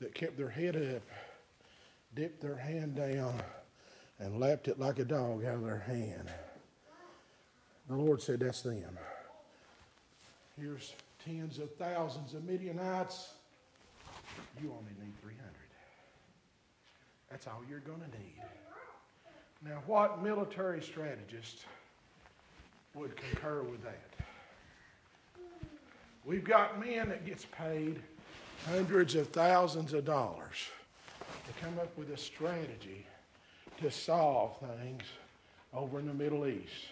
that 0.00 0.14
kept 0.14 0.36
their 0.36 0.48
head 0.48 0.76
up, 0.76 1.02
dipped 2.14 2.40
their 2.40 2.56
hand 2.56 2.96
down, 2.96 3.34
and 4.18 4.40
lapped 4.40 4.68
it 4.68 4.78
like 4.78 4.98
a 4.98 5.04
dog 5.04 5.44
out 5.44 5.54
of 5.54 5.64
their 5.64 5.78
hand. 5.78 6.28
The 7.88 7.96
Lord 7.96 8.22
said, 8.22 8.40
That's 8.40 8.62
them. 8.62 8.98
Here's 10.58 10.94
tens 11.24 11.58
of 11.58 11.74
thousands 11.76 12.34
of 12.34 12.44
Midianites 12.44 13.30
you 14.62 14.70
only 14.70 14.92
need 15.02 15.12
300. 15.22 15.40
That's 17.30 17.46
all 17.46 17.62
you're 17.68 17.80
going 17.80 18.00
to 18.00 18.18
need. 18.18 18.42
Now, 19.64 19.82
what 19.86 20.22
military 20.22 20.82
strategist 20.82 21.64
would 22.94 23.16
concur 23.16 23.62
with 23.62 23.82
that? 23.84 24.00
We've 26.24 26.44
got 26.44 26.78
men 26.80 27.08
that 27.08 27.24
gets 27.24 27.46
paid 27.46 28.00
hundreds 28.66 29.14
of 29.14 29.28
thousands 29.28 29.92
of 29.92 30.04
dollars 30.04 30.68
to 31.46 31.64
come 31.64 31.78
up 31.78 31.96
with 31.96 32.10
a 32.10 32.16
strategy 32.16 33.06
to 33.80 33.90
solve 33.90 34.56
things 34.78 35.02
over 35.72 35.98
in 35.98 36.06
the 36.06 36.14
Middle 36.14 36.46
East. 36.46 36.88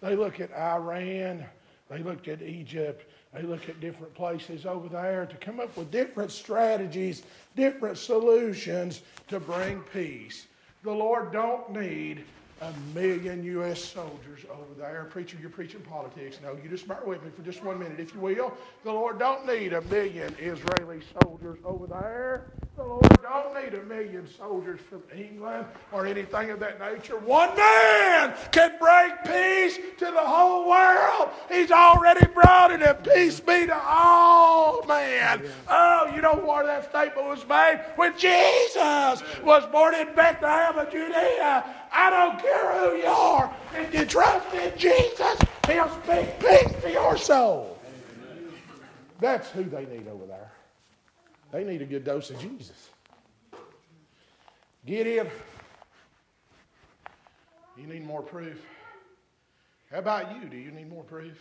They 0.00 0.16
look 0.16 0.40
at 0.40 0.52
Iran, 0.52 1.44
they 1.88 1.98
looked 1.98 2.28
at 2.28 2.42
Egypt, 2.42 3.10
they 3.32 3.42
look 3.42 3.68
at 3.68 3.80
different 3.80 4.14
places 4.14 4.66
over 4.66 4.88
there 4.88 5.26
to 5.26 5.36
come 5.36 5.60
up 5.60 5.76
with 5.76 5.90
different 5.90 6.30
strategies, 6.30 7.22
different 7.56 7.98
solutions 7.98 9.02
to 9.28 9.40
bring 9.40 9.80
peace. 9.92 10.46
The 10.82 10.92
Lord 10.92 11.32
don't 11.32 11.70
need 11.70 12.24
a 12.62 12.72
million 12.94 13.42
U.S. 13.44 13.84
soldiers 13.84 14.40
over 14.48 14.72
there. 14.78 15.08
Preacher, 15.10 15.36
you're 15.40 15.50
preaching 15.50 15.80
politics. 15.80 16.38
No, 16.42 16.56
you 16.62 16.68
just 16.68 16.86
bear 16.86 17.02
with 17.04 17.22
me 17.24 17.30
for 17.34 17.42
just 17.42 17.64
one 17.64 17.80
minute, 17.80 17.98
if 17.98 18.14
you 18.14 18.20
will. 18.20 18.54
The 18.84 18.92
Lord 18.92 19.18
don't 19.18 19.44
need 19.46 19.72
a 19.72 19.80
million 19.82 20.34
Israeli 20.38 21.00
soldiers 21.20 21.58
over 21.64 21.88
there. 21.88 22.52
The 22.76 22.84
Lord 22.84 23.18
don't 23.20 23.54
need 23.60 23.74
a 23.74 23.82
million 23.84 24.28
soldiers 24.28 24.80
from 24.88 25.02
England 25.14 25.66
or 25.90 26.06
anything 26.06 26.50
of 26.50 26.60
that 26.60 26.78
nature. 26.78 27.18
One 27.18 27.54
man 27.56 28.34
can 28.52 28.78
bring 28.78 29.10
peace 29.24 29.78
to 29.98 30.04
the 30.04 30.20
whole 30.20 30.70
world. 30.70 31.30
He's 31.50 31.72
already 31.72 32.26
brought 32.28 32.70
it, 32.70 32.80
and 32.80 33.04
peace 33.04 33.40
be 33.40 33.66
to 33.66 33.76
all 33.76 34.86
men. 34.86 35.42
Oh, 35.68 36.12
you 36.14 36.22
know 36.22 36.36
where 36.36 36.64
that 36.64 36.88
statement 36.88 37.26
was 37.26 37.46
made? 37.48 37.84
When 37.96 38.16
Jesus 38.16 39.22
was 39.42 39.66
born 39.72 39.94
in 39.96 40.14
Bethlehem 40.14 40.78
of 40.78 40.92
Judea. 40.92 41.81
I 41.92 42.10
don't 42.10 42.38
care 42.40 42.78
who 42.78 42.96
you 42.96 43.06
are. 43.06 43.54
If 43.74 43.94
you 43.94 44.04
trust 44.06 44.54
in 44.54 44.76
Jesus, 44.78 45.38
He'll 45.66 45.88
speak 46.02 46.40
peace 46.40 46.82
to 46.82 46.90
your 46.90 47.16
soul. 47.16 47.78
That's 49.20 49.50
who 49.50 49.64
they 49.64 49.86
need 49.86 50.08
over 50.08 50.26
there. 50.26 50.50
They 51.52 51.64
need 51.64 51.82
a 51.82 51.86
good 51.86 52.04
dose 52.04 52.30
of 52.30 52.40
Jesus. 52.40 52.90
Get. 54.84 55.06
You 57.76 57.86
need 57.86 58.04
more 58.04 58.22
proof. 58.22 58.60
How 59.90 59.98
about 59.98 60.34
you? 60.34 60.48
Do 60.48 60.56
you 60.56 60.70
need 60.70 60.88
more 60.88 61.04
proof? 61.04 61.38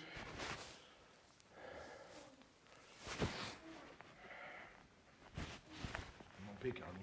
I'm 3.20 3.28
going 6.46 6.58
to 6.58 6.64
pick 6.64 6.76
on 6.84 6.94
you. 6.94 7.00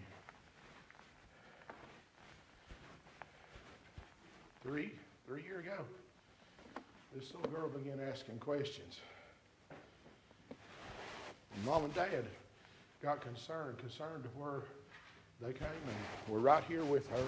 Three, 4.69 4.93
three 5.27 5.45
years 5.45 5.65
ago, 5.65 5.83
this 7.17 7.33
little 7.33 7.51
girl 7.51 7.71
began 7.71 8.01
asking 8.07 8.37
questions. 8.39 9.01
Mom 11.65 11.85
and 11.85 11.95
Dad 11.95 12.27
got 13.03 13.23
concerned, 13.23 13.79
concerned 13.79 14.25
to 14.25 14.29
where 14.39 14.65
they 15.41 15.55
came 15.55 15.69
and 15.87 15.97
we're 16.29 16.41
right 16.41 16.63
here 16.69 16.85
with 16.85 17.09
her 17.09 17.25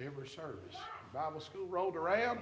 every 0.00 0.28
service. 0.28 0.76
Bible 1.12 1.40
school 1.40 1.66
rolled 1.66 1.96
around, 1.96 2.38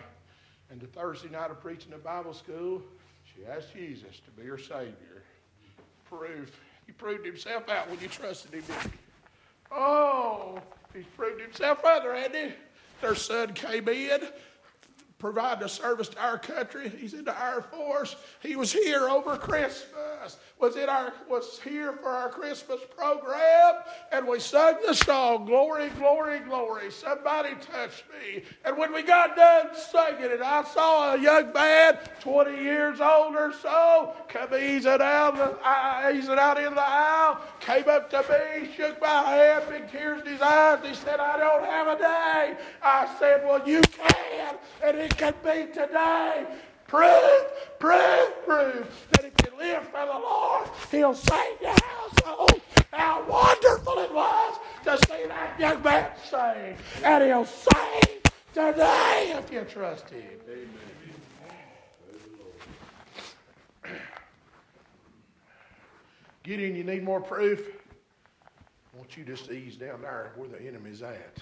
and 0.71 0.79
the 0.79 0.89
Thursday 0.89 1.31
night 1.31 1.51
of 1.51 1.63
preaching 1.63 1.95
at 1.95 2.05
Bible 2.05 2.35
school, 2.35 2.83
she 3.25 3.47
asked 3.47 3.73
Jesus 3.73 4.21
to 4.27 4.31
be 4.39 4.47
her 4.47 4.59
Savior. 4.59 5.23
Proof. 6.05 6.61
He 6.85 6.93
proved 6.93 7.25
himself 7.25 7.71
out 7.71 7.89
when 7.89 7.99
you 8.01 8.09
trusted 8.09 8.53
him? 8.53 8.93
Oh, 9.73 10.59
he's 10.93 11.07
proved 11.17 11.41
himself 11.41 11.83
out 11.83 12.05
he? 12.35 12.53
Their 13.01 13.15
son 13.15 13.53
came 13.53 13.89
in, 13.89 14.21
providing 15.19 15.65
a 15.65 15.69
service 15.69 16.09
to 16.11 16.21
our 16.21 16.39
country. 16.39 16.89
He's 16.89 17.15
in 17.15 17.25
the 17.25 17.43
Air 17.43 17.63
Force. 17.63 18.17
He 18.41 18.57
was 18.57 18.73
here 18.73 19.09
over 19.09 19.37
Christmas. 19.37 19.87
Was 20.59 20.77
in 20.77 20.89
our 20.89 21.13
was 21.29 21.61
here 21.61 21.93
for 21.93 22.09
our 22.09 22.31
Christmas 22.31 22.81
program, 22.97 23.75
and 24.11 24.27
we 24.27 24.41
sung 24.41 24.77
the 24.87 24.95
song 24.95 25.45
"Glory, 25.45 25.91
Glory, 25.91 26.39
Glory." 26.41 26.91
Somebody 26.91 27.51
touched 27.61 28.05
me, 28.09 28.43
and 28.65 28.77
when 28.79 28.93
we 28.93 29.03
got 29.03 29.37
done 29.37 29.75
singing 29.75 30.31
it, 30.31 30.41
I 30.41 30.65
saw 30.65 31.15
a 31.15 31.21
young 31.21 31.53
man, 31.53 31.99
twenty 32.21 32.57
years 32.63 33.01
old 33.01 33.37
or 33.37 33.53
so, 33.53 34.15
come 34.29 34.55
easing 34.55 35.03
out, 35.03 35.37
the, 35.37 35.59
uh, 35.63 36.11
easing 36.15 36.39
out 36.39 36.59
in 36.59 36.75
the 36.75 36.89
aisle, 36.89 37.41
came 37.61 37.89
up 37.89 38.09
to 38.11 38.25
me, 38.31 38.73
shook 38.75 38.99
my 39.01 39.23
hand, 39.23 39.65
big 39.69 39.91
tears 39.91 40.23
in 40.23 40.29
his 40.33 40.41
eyes. 40.41 40.79
He 40.85 40.95
said, 40.95 41.21
"I 41.21 41.39
don't 41.39 41.65
have 41.65 41.87
a 41.89 41.99
day." 41.99 42.57
I 42.83 43.15
said, 43.19 43.45
"Well, 43.45 43.69
you 43.69 43.83
can, 43.83 44.57
and 44.83 44.97
it 44.97 45.17
can 45.19 45.35
be 45.45 45.67
today." 45.73 46.47
Prove, 46.87 47.47
prove, 47.81 48.47
prove 48.47 49.07
that 49.11 49.25
you 49.25 49.31
live 49.59 49.83
for 49.89 50.05
the 50.07 50.19
Lord, 50.19 50.69
He'll 50.91 51.15
save 51.15 51.61
your 51.61 51.75
household. 51.85 52.61
How 52.93 53.25
wonderful 53.29 53.99
it 53.99 54.13
was 54.13 54.59
to 54.85 54.99
see 55.07 55.27
that 55.27 55.59
young 55.59 55.83
man 55.83 56.11
saved. 56.25 56.81
And 57.03 57.25
He'll 57.25 57.45
save 57.45 58.23
today 58.55 59.35
if 59.37 59.53
you 59.53 59.63
trust 59.63 60.09
Him. 60.11 60.25
Amen. 60.49 60.69
Gideon, 66.43 66.77
you 66.77 66.85
need 66.85 67.03
more 67.03 67.21
proof? 67.21 67.67
Won't 68.95 69.17
you 69.17 69.25
just 69.25 69.51
ease 69.51 69.77
down 69.77 70.03
there 70.03 70.33
where 70.37 70.49
the 70.49 70.63
enemy's 70.63 71.03
at? 71.03 71.39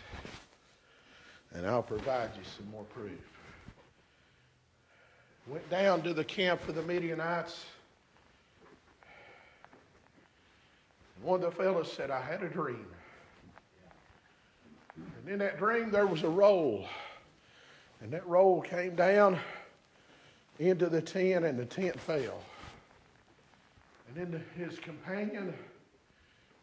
And 1.53 1.67
I'll 1.67 1.83
provide 1.83 2.31
you 2.37 2.43
some 2.57 2.69
more 2.71 2.85
proof. 2.85 3.13
Went 5.47 5.69
down 5.69 6.01
to 6.03 6.15
the 6.15 6.25
camp 6.25 6.67
of 6.69 6.75
the 6.75 6.83
Midianites. 6.83 7.67
One 11.25 11.43
of 11.43 11.57
the 11.57 11.63
fellows 11.63 11.91
said, 11.91 12.11
I 12.11 12.21
had 12.21 12.43
a 12.43 12.51
dream. 12.51 12.85
And 14.95 15.33
in 15.33 15.39
that 15.39 15.59
dream, 15.59 15.91
there 15.91 16.07
was 16.07 16.23
a 16.23 16.29
roll. 16.29 16.87
And 18.03 18.13
that 18.13 18.27
roll 18.27 18.61
came 18.61 18.95
down 18.95 19.39
into 20.59 20.91
the 20.91 21.01
tent, 21.01 21.47
and 21.47 21.59
the 21.59 21.65
tent 21.65 21.99
fell. 21.99 22.43
And 24.07 24.17
then 24.17 24.31
the, 24.31 24.63
his 24.63 24.79
companion 24.79 25.55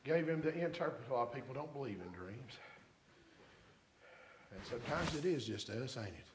gave 0.04 0.30
him 0.30 0.42
the 0.42 0.54
interpret. 0.54 1.02
A 1.10 1.14
lot 1.14 1.30
of 1.30 1.34
people 1.34 1.56
don't 1.56 1.74
believe 1.74 2.00
in 2.06 2.14
dreams. 2.14 2.54
And 4.54 4.62
sometimes 4.70 5.16
it 5.16 5.26
is 5.26 5.44
just 5.44 5.72
us, 5.72 5.98
ain't 5.98 6.08
it? 6.08 6.28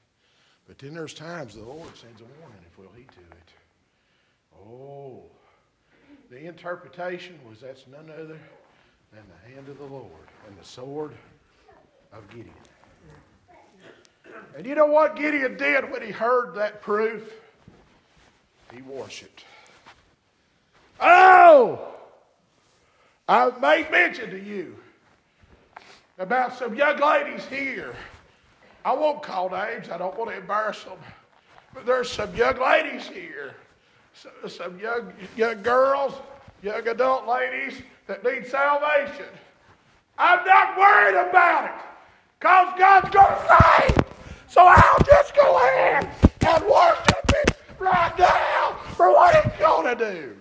But 0.66 0.80
then 0.80 0.94
there's 0.94 1.14
times 1.14 1.54
the 1.54 1.62
Lord 1.62 1.96
sends 1.96 2.20
a 2.20 2.24
warning 2.40 2.58
if 2.68 2.76
we'll 2.76 2.90
heed 2.96 3.08
to 3.08 3.20
it. 3.20 3.52
Oh, 4.58 5.22
the 6.30 6.46
interpretation 6.46 7.38
was 7.48 7.60
that's 7.60 7.86
none 7.86 8.10
other 8.10 8.38
than 9.12 9.22
the 9.28 9.54
hand 9.54 9.68
of 9.68 9.78
the 9.78 9.84
Lord 9.84 10.10
and 10.48 10.58
the 10.58 10.64
sword 10.64 11.12
of 12.12 12.28
Gideon. 12.28 12.54
And 14.56 14.66
you 14.66 14.74
know 14.74 14.86
what 14.86 15.16
Gideon 15.16 15.56
did 15.56 15.90
when 15.90 16.02
he 16.02 16.10
heard 16.10 16.54
that 16.54 16.82
proof? 16.82 17.32
He 18.74 18.82
worshiped. 18.82 19.44
Oh! 21.00 21.94
I've 23.28 23.60
made 23.60 23.90
mention 23.90 24.30
to 24.30 24.42
you 24.42 24.76
about 26.18 26.56
some 26.56 26.74
young 26.74 26.98
ladies 26.98 27.44
here 27.46 27.94
I 28.86 28.92
won't 28.92 29.20
call 29.20 29.50
names, 29.50 29.88
I 29.90 29.98
don't 29.98 30.16
want 30.16 30.30
to 30.30 30.36
embarrass 30.36 30.84
them. 30.84 30.98
But 31.74 31.86
there's 31.86 32.08
some 32.08 32.32
young 32.36 32.56
ladies 32.60 33.08
here, 33.08 33.56
some 34.48 34.79
young, 34.79 35.12
young 35.37 35.62
girls, 35.62 36.14
young 36.62 36.87
adult 36.88 37.26
ladies 37.26 37.83
that 38.07 38.24
need 38.24 38.46
salvation. 38.46 39.26
I'm 40.18 40.44
not 40.46 40.79
worried 40.79 41.29
about 41.29 41.64
it 41.66 41.85
because 42.38 42.79
God's 42.79 43.11
going 43.11 43.26
to 43.26 43.59
save. 43.88 44.05
So 44.48 44.62
I'll 44.64 45.05
just 45.05 45.35
go 45.35 45.59
ahead 45.59 46.09
and 46.46 46.64
worship 46.64 47.31
Him 47.31 47.57
right 47.79 48.18
now 48.18 48.79
for 48.94 49.11
what 49.11 49.35
He's 49.44 49.52
going 49.59 49.96
to 49.96 50.12
do. 50.12 50.37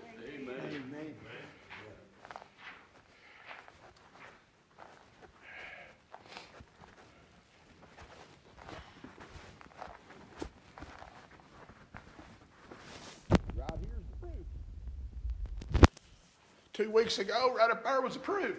Two 16.75 16.91
weeks 16.91 17.19
ago, 17.19 17.55
right 17.57 17.71
up 17.71 17.85
there 17.85 18.01
was 18.01 18.17
a 18.17 18.19
proof. 18.19 18.57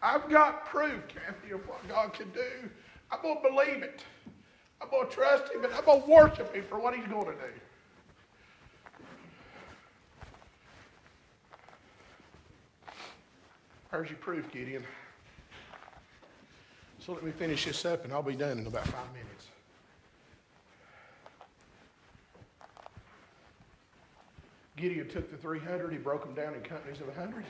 I've 0.00 0.28
got 0.30 0.64
proof, 0.66 1.00
Kathy, 1.08 1.52
of 1.52 1.66
what 1.68 1.86
God 1.88 2.12
can 2.12 2.30
do. 2.30 2.70
I'm 3.10 3.20
going 3.22 3.36
to 3.36 3.42
believe 3.42 3.82
it. 3.82 4.04
I'm 4.80 4.88
going 4.88 5.08
to 5.08 5.12
trust 5.12 5.52
Him, 5.52 5.64
and 5.64 5.74
I'm 5.74 5.84
going 5.84 6.02
to 6.02 6.08
worship 6.08 6.54
Him 6.54 6.64
for 6.68 6.78
what 6.78 6.94
He's 6.94 7.06
going 7.06 7.26
to 7.26 7.32
do. 7.32 7.38
There's 13.90 14.08
your 14.08 14.18
proof, 14.18 14.50
Gideon. 14.52 14.84
So 17.00 17.12
let 17.12 17.24
me 17.24 17.32
finish 17.32 17.64
this 17.64 17.84
up, 17.84 18.04
and 18.04 18.12
I'll 18.12 18.22
be 18.22 18.36
done 18.36 18.60
in 18.60 18.66
about 18.66 18.86
five 18.86 19.12
minutes. 19.12 19.41
Gideon 24.76 25.08
took 25.08 25.30
the 25.30 25.36
300, 25.36 25.92
he 25.92 25.98
broke 25.98 26.24
them 26.24 26.34
down 26.34 26.54
in 26.54 26.60
companies 26.62 27.00
of 27.00 27.08
100. 27.08 27.44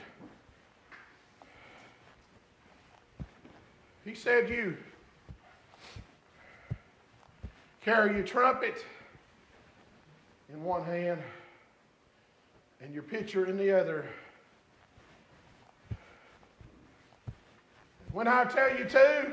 He 4.03 4.13
said, 4.13 4.49
You 4.49 4.75
carry 7.81 8.15
your 8.15 8.23
trumpet 8.23 8.85
in 10.51 10.63
one 10.63 10.83
hand 10.83 11.21
and 12.81 12.93
your 12.93 13.03
pitcher 13.03 13.45
in 13.45 13.57
the 13.57 13.71
other. 13.71 14.05
When 18.11 18.27
I 18.27 18.43
tell 18.43 18.77
you 18.77 18.85
to, 18.85 19.31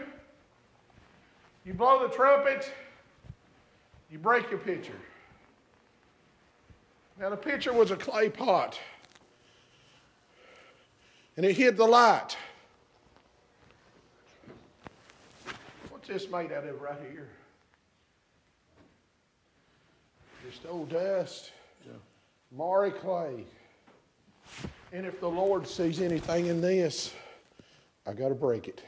you 1.65 1.75
blow 1.75 2.07
the 2.07 2.15
trumpet, 2.15 2.73
you 4.11 4.19
break 4.19 4.51
your 4.51 4.61
pitcher. 4.61 4.95
Now, 7.21 7.29
the 7.29 7.37
pitcher 7.37 7.75
was 7.75 7.91
a 7.91 7.97
clay 7.97 8.31
pot, 8.31 8.81
and 11.37 11.45
it 11.45 11.55
hid 11.55 11.77
the 11.77 11.85
light. 11.85 12.35
What's 15.91 16.09
this 16.09 16.31
made 16.31 16.51
out 16.51 16.65
of 16.65 16.81
right 16.81 16.97
here? 17.13 17.29
Just 20.49 20.65
old 20.67 20.89
dust, 20.89 21.53
yeah. 21.85 21.93
clay. 22.89 23.45
And 24.91 25.05
if 25.05 25.21
the 25.21 25.29
Lord 25.29 25.69
sees 25.69 26.01
anything 26.01 26.47
in 26.47 26.63
this, 26.63 27.13
I 28.07 28.15
got 28.15 28.31
to 28.31 28.35
break 28.35 28.67
it. 28.67 28.83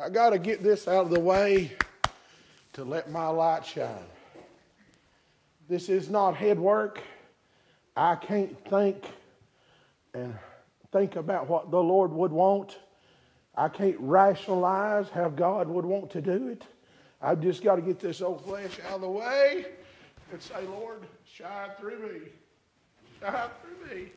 I 0.00 0.08
got 0.08 0.30
to 0.30 0.38
get 0.38 0.62
this 0.62 0.86
out 0.86 1.06
of 1.06 1.10
the 1.10 1.18
way 1.18 1.72
to 2.74 2.84
let 2.84 3.10
my 3.10 3.26
light 3.26 3.66
shine. 3.66 4.06
This 5.72 5.88
is 5.88 6.10
not 6.10 6.36
head 6.36 6.58
work. 6.58 7.00
I 7.96 8.14
can't 8.16 8.62
think 8.68 9.06
and 10.12 10.34
think 10.92 11.16
about 11.16 11.48
what 11.48 11.70
the 11.70 11.82
Lord 11.82 12.12
would 12.12 12.30
want. 12.30 12.76
I 13.56 13.70
can't 13.70 13.96
rationalize 13.98 15.08
how 15.08 15.30
God 15.30 15.68
would 15.68 15.86
want 15.86 16.10
to 16.10 16.20
do 16.20 16.48
it. 16.48 16.62
I've 17.22 17.40
just 17.40 17.64
got 17.64 17.76
to 17.76 17.80
get 17.80 17.98
this 18.00 18.20
old 18.20 18.44
flesh 18.44 18.80
out 18.86 18.96
of 18.96 19.00
the 19.00 19.08
way 19.08 19.64
and 20.30 20.42
say, 20.42 20.60
Lord, 20.66 21.06
shine 21.24 21.70
through 21.80 22.00
me. 22.00 22.20
Shine 23.22 23.48
through 23.62 23.96
me. 23.96 24.12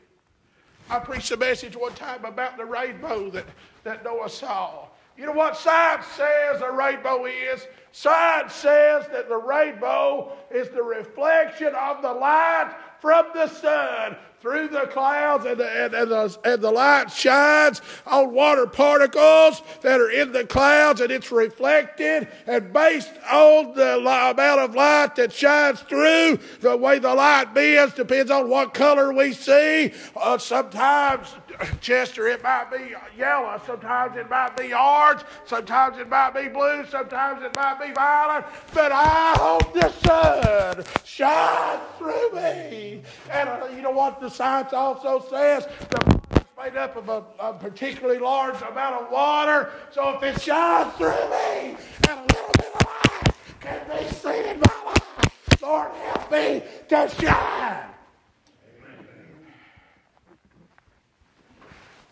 I 0.90 0.98
preached 0.98 1.30
a 1.30 1.38
message 1.38 1.74
one 1.74 1.94
time 1.94 2.26
about 2.26 2.58
the 2.58 2.66
rainbow 2.66 3.30
that, 3.30 3.46
that 3.82 4.04
Noah 4.04 4.28
saw. 4.28 4.88
You 5.16 5.26
know 5.26 5.32
what 5.32 5.56
science 5.56 6.06
says 6.08 6.60
a 6.60 6.70
rainbow 6.70 7.24
is? 7.24 7.66
Science 7.92 8.52
says 8.52 9.06
that 9.08 9.28
the 9.28 9.36
rainbow 9.36 10.32
is 10.50 10.68
the 10.68 10.82
reflection 10.82 11.74
of 11.74 12.02
the 12.02 12.12
light 12.12 12.76
from 13.00 13.26
the 13.34 13.46
sun 13.46 14.16
through 14.46 14.68
the 14.68 14.86
clouds, 14.92 15.44
and 15.44 15.58
the, 15.58 15.68
and, 15.68 15.92
and, 15.92 16.08
the, 16.08 16.38
and 16.44 16.62
the 16.62 16.70
light 16.70 17.10
shines 17.10 17.82
on 18.06 18.32
water 18.32 18.64
particles 18.64 19.60
that 19.82 20.00
are 20.00 20.10
in 20.12 20.30
the 20.30 20.44
clouds, 20.44 21.00
and 21.00 21.10
it's 21.10 21.32
reflected. 21.32 22.28
And 22.46 22.72
based 22.72 23.10
on 23.28 23.74
the 23.74 23.96
amount 23.96 24.60
of 24.60 24.76
light 24.76 25.16
that 25.16 25.32
shines 25.32 25.80
through, 25.80 26.38
the 26.60 26.76
way 26.76 27.00
the 27.00 27.12
light 27.12 27.54
bends 27.54 27.94
depends 27.94 28.30
on 28.30 28.48
what 28.48 28.72
color 28.72 29.12
we 29.12 29.32
see. 29.32 29.92
Uh, 30.14 30.38
sometimes 30.38 31.34
Chester, 31.80 32.28
it 32.28 32.42
might 32.42 32.70
be 32.70 32.94
yellow. 33.18 33.60
Sometimes 33.66 34.16
it 34.16 34.28
might 34.28 34.56
be 34.56 34.74
orange. 34.74 35.22
Sometimes 35.44 35.98
it 35.98 36.08
might 36.08 36.34
be 36.34 36.48
blue. 36.48 36.84
Sometimes 36.90 37.42
it 37.42 37.54
might 37.56 37.80
be 37.80 37.92
violet. 37.92 38.44
But 38.74 38.92
I 38.92 39.34
hope 39.38 39.72
the 39.72 39.90
sun 40.04 40.84
shines 41.04 41.80
through 41.98 42.32
me. 42.32 43.02
And 43.30 43.48
uh, 43.48 43.68
you 43.74 43.82
know 43.82 43.90
what 43.90 44.20
the 44.20 44.28
science 44.36 44.72
also 44.72 45.24
says? 45.30 45.66
The 45.90 45.98
body's 45.98 46.44
made 46.58 46.76
up 46.76 46.96
of 46.96 47.08
a, 47.08 47.24
a 47.40 47.54
particularly 47.54 48.18
large 48.18 48.60
amount 48.62 49.02
of 49.02 49.10
water. 49.10 49.70
So 49.90 50.10
if 50.16 50.22
it 50.22 50.40
shines 50.40 50.92
through 50.94 51.08
me 51.10 51.76
and 52.08 52.20
a 52.20 52.34
little 52.34 52.52
bit 52.54 52.70
of 52.74 52.86
light 52.86 53.34
can 53.60 53.80
be 53.88 54.06
seen 54.14 54.44
in 54.44 54.60
my 54.60 54.82
life, 54.84 55.62
Lord, 55.62 55.90
help 55.92 56.30
me 56.30 56.62
to 56.88 57.08
shine. 57.18 57.82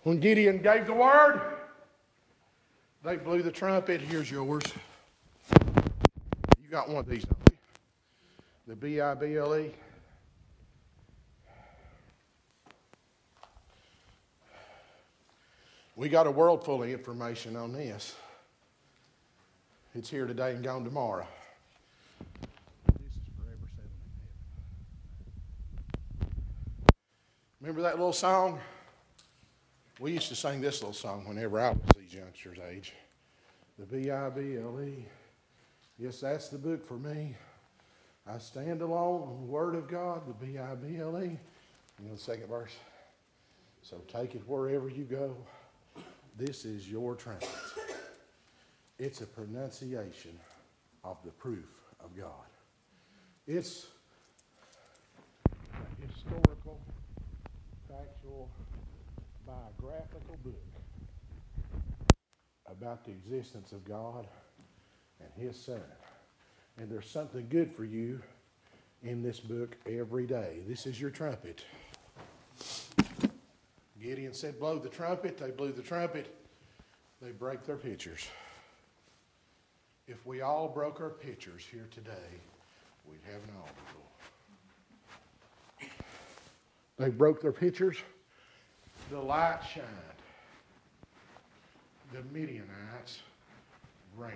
When 0.02 0.18
Gideon 0.20 0.58
gave 0.58 0.86
the 0.86 0.92
word, 0.92 1.40
they 3.02 3.16
blew 3.16 3.42
the 3.42 3.52
trumpet. 3.52 4.00
Here's 4.00 4.30
yours. 4.30 4.62
You 6.62 6.70
got 6.70 6.88
one 6.88 6.98
of 6.98 7.08
these? 7.08 7.24
The 8.66 8.76
B 8.76 9.00
I 9.00 9.14
B 9.14 9.36
L 9.36 9.56
E. 9.56 9.72
We 15.96 16.08
got 16.08 16.26
a 16.26 16.30
world 16.30 16.64
full 16.64 16.82
of 16.82 16.88
information 16.88 17.54
on 17.54 17.72
this. 17.72 18.16
It's 19.94 20.10
here 20.10 20.26
today 20.26 20.50
and 20.50 20.64
gone 20.64 20.82
tomorrow. 20.82 21.24
Remember 27.60 27.80
that 27.82 27.94
little 27.94 28.12
song? 28.12 28.58
We 30.00 30.12
used 30.12 30.28
to 30.30 30.34
sing 30.34 30.60
this 30.60 30.82
little 30.82 30.92
song 30.92 31.28
whenever 31.28 31.60
I 31.60 31.70
was 31.70 31.80
these 31.96 32.12
youngsters' 32.12 32.58
age. 32.68 32.92
The 33.78 33.86
B 33.86 34.10
I 34.10 34.28
B 34.30 34.56
L 34.56 34.80
E. 34.82 35.06
Yes, 35.96 36.20
that's 36.20 36.48
the 36.48 36.58
book 36.58 36.84
for 36.84 36.98
me. 36.98 37.36
I 38.26 38.38
stand 38.38 38.82
alone 38.82 39.22
on 39.22 39.40
the 39.42 39.46
Word 39.46 39.76
of 39.76 39.86
God, 39.86 40.22
the 40.26 40.34
B 40.44 40.58
I 40.58 40.74
B 40.74 40.98
L 40.98 41.16
E. 41.22 41.38
You 42.00 42.08
know 42.08 42.14
the 42.14 42.20
second 42.20 42.48
verse? 42.48 42.74
So 43.82 44.02
take 44.08 44.34
it 44.34 44.42
wherever 44.48 44.88
you 44.88 45.04
go. 45.04 45.36
This 46.36 46.64
is 46.64 46.90
your 46.90 47.14
trumpet. 47.14 47.48
It's 48.98 49.20
a 49.20 49.26
pronunciation 49.26 50.38
of 51.04 51.16
the 51.24 51.30
proof 51.30 51.68
of 52.02 52.16
God. 52.16 52.28
It's 53.46 53.86
a 55.46 56.06
historical, 56.06 56.80
factual, 57.88 58.48
biographical 59.46 60.36
book 60.42 60.62
about 62.66 63.04
the 63.04 63.12
existence 63.12 63.70
of 63.70 63.84
God 63.84 64.26
and 65.20 65.28
His 65.36 65.56
Son. 65.56 65.80
And 66.78 66.90
there's 66.90 67.08
something 67.08 67.46
good 67.48 67.70
for 67.70 67.84
you 67.84 68.20
in 69.04 69.22
this 69.22 69.38
book 69.38 69.76
every 69.86 70.26
day. 70.26 70.58
This 70.66 70.86
is 70.86 71.00
your 71.00 71.10
trumpet. 71.10 71.64
Gideon 74.04 74.34
said, 74.34 74.60
Blow 74.60 74.78
the 74.78 74.90
trumpet. 74.90 75.38
They 75.38 75.50
blew 75.50 75.72
the 75.72 75.80
trumpet. 75.80 76.36
They 77.22 77.30
break 77.30 77.64
their 77.64 77.78
pitchers. 77.78 78.28
If 80.06 80.26
we 80.26 80.42
all 80.42 80.68
broke 80.68 81.00
our 81.00 81.08
pitchers 81.08 81.64
here 81.70 81.88
today, 81.90 82.12
we'd 83.10 83.22
have 83.32 83.42
an 83.44 83.54
altar. 83.58 83.72
They 86.98 87.08
broke 87.08 87.40
their 87.40 87.52
pitchers. 87.52 87.96
The 89.10 89.18
light 89.18 89.60
shined. 89.72 89.86
The 92.12 92.22
Midianites 92.38 93.20
ran. 94.18 94.32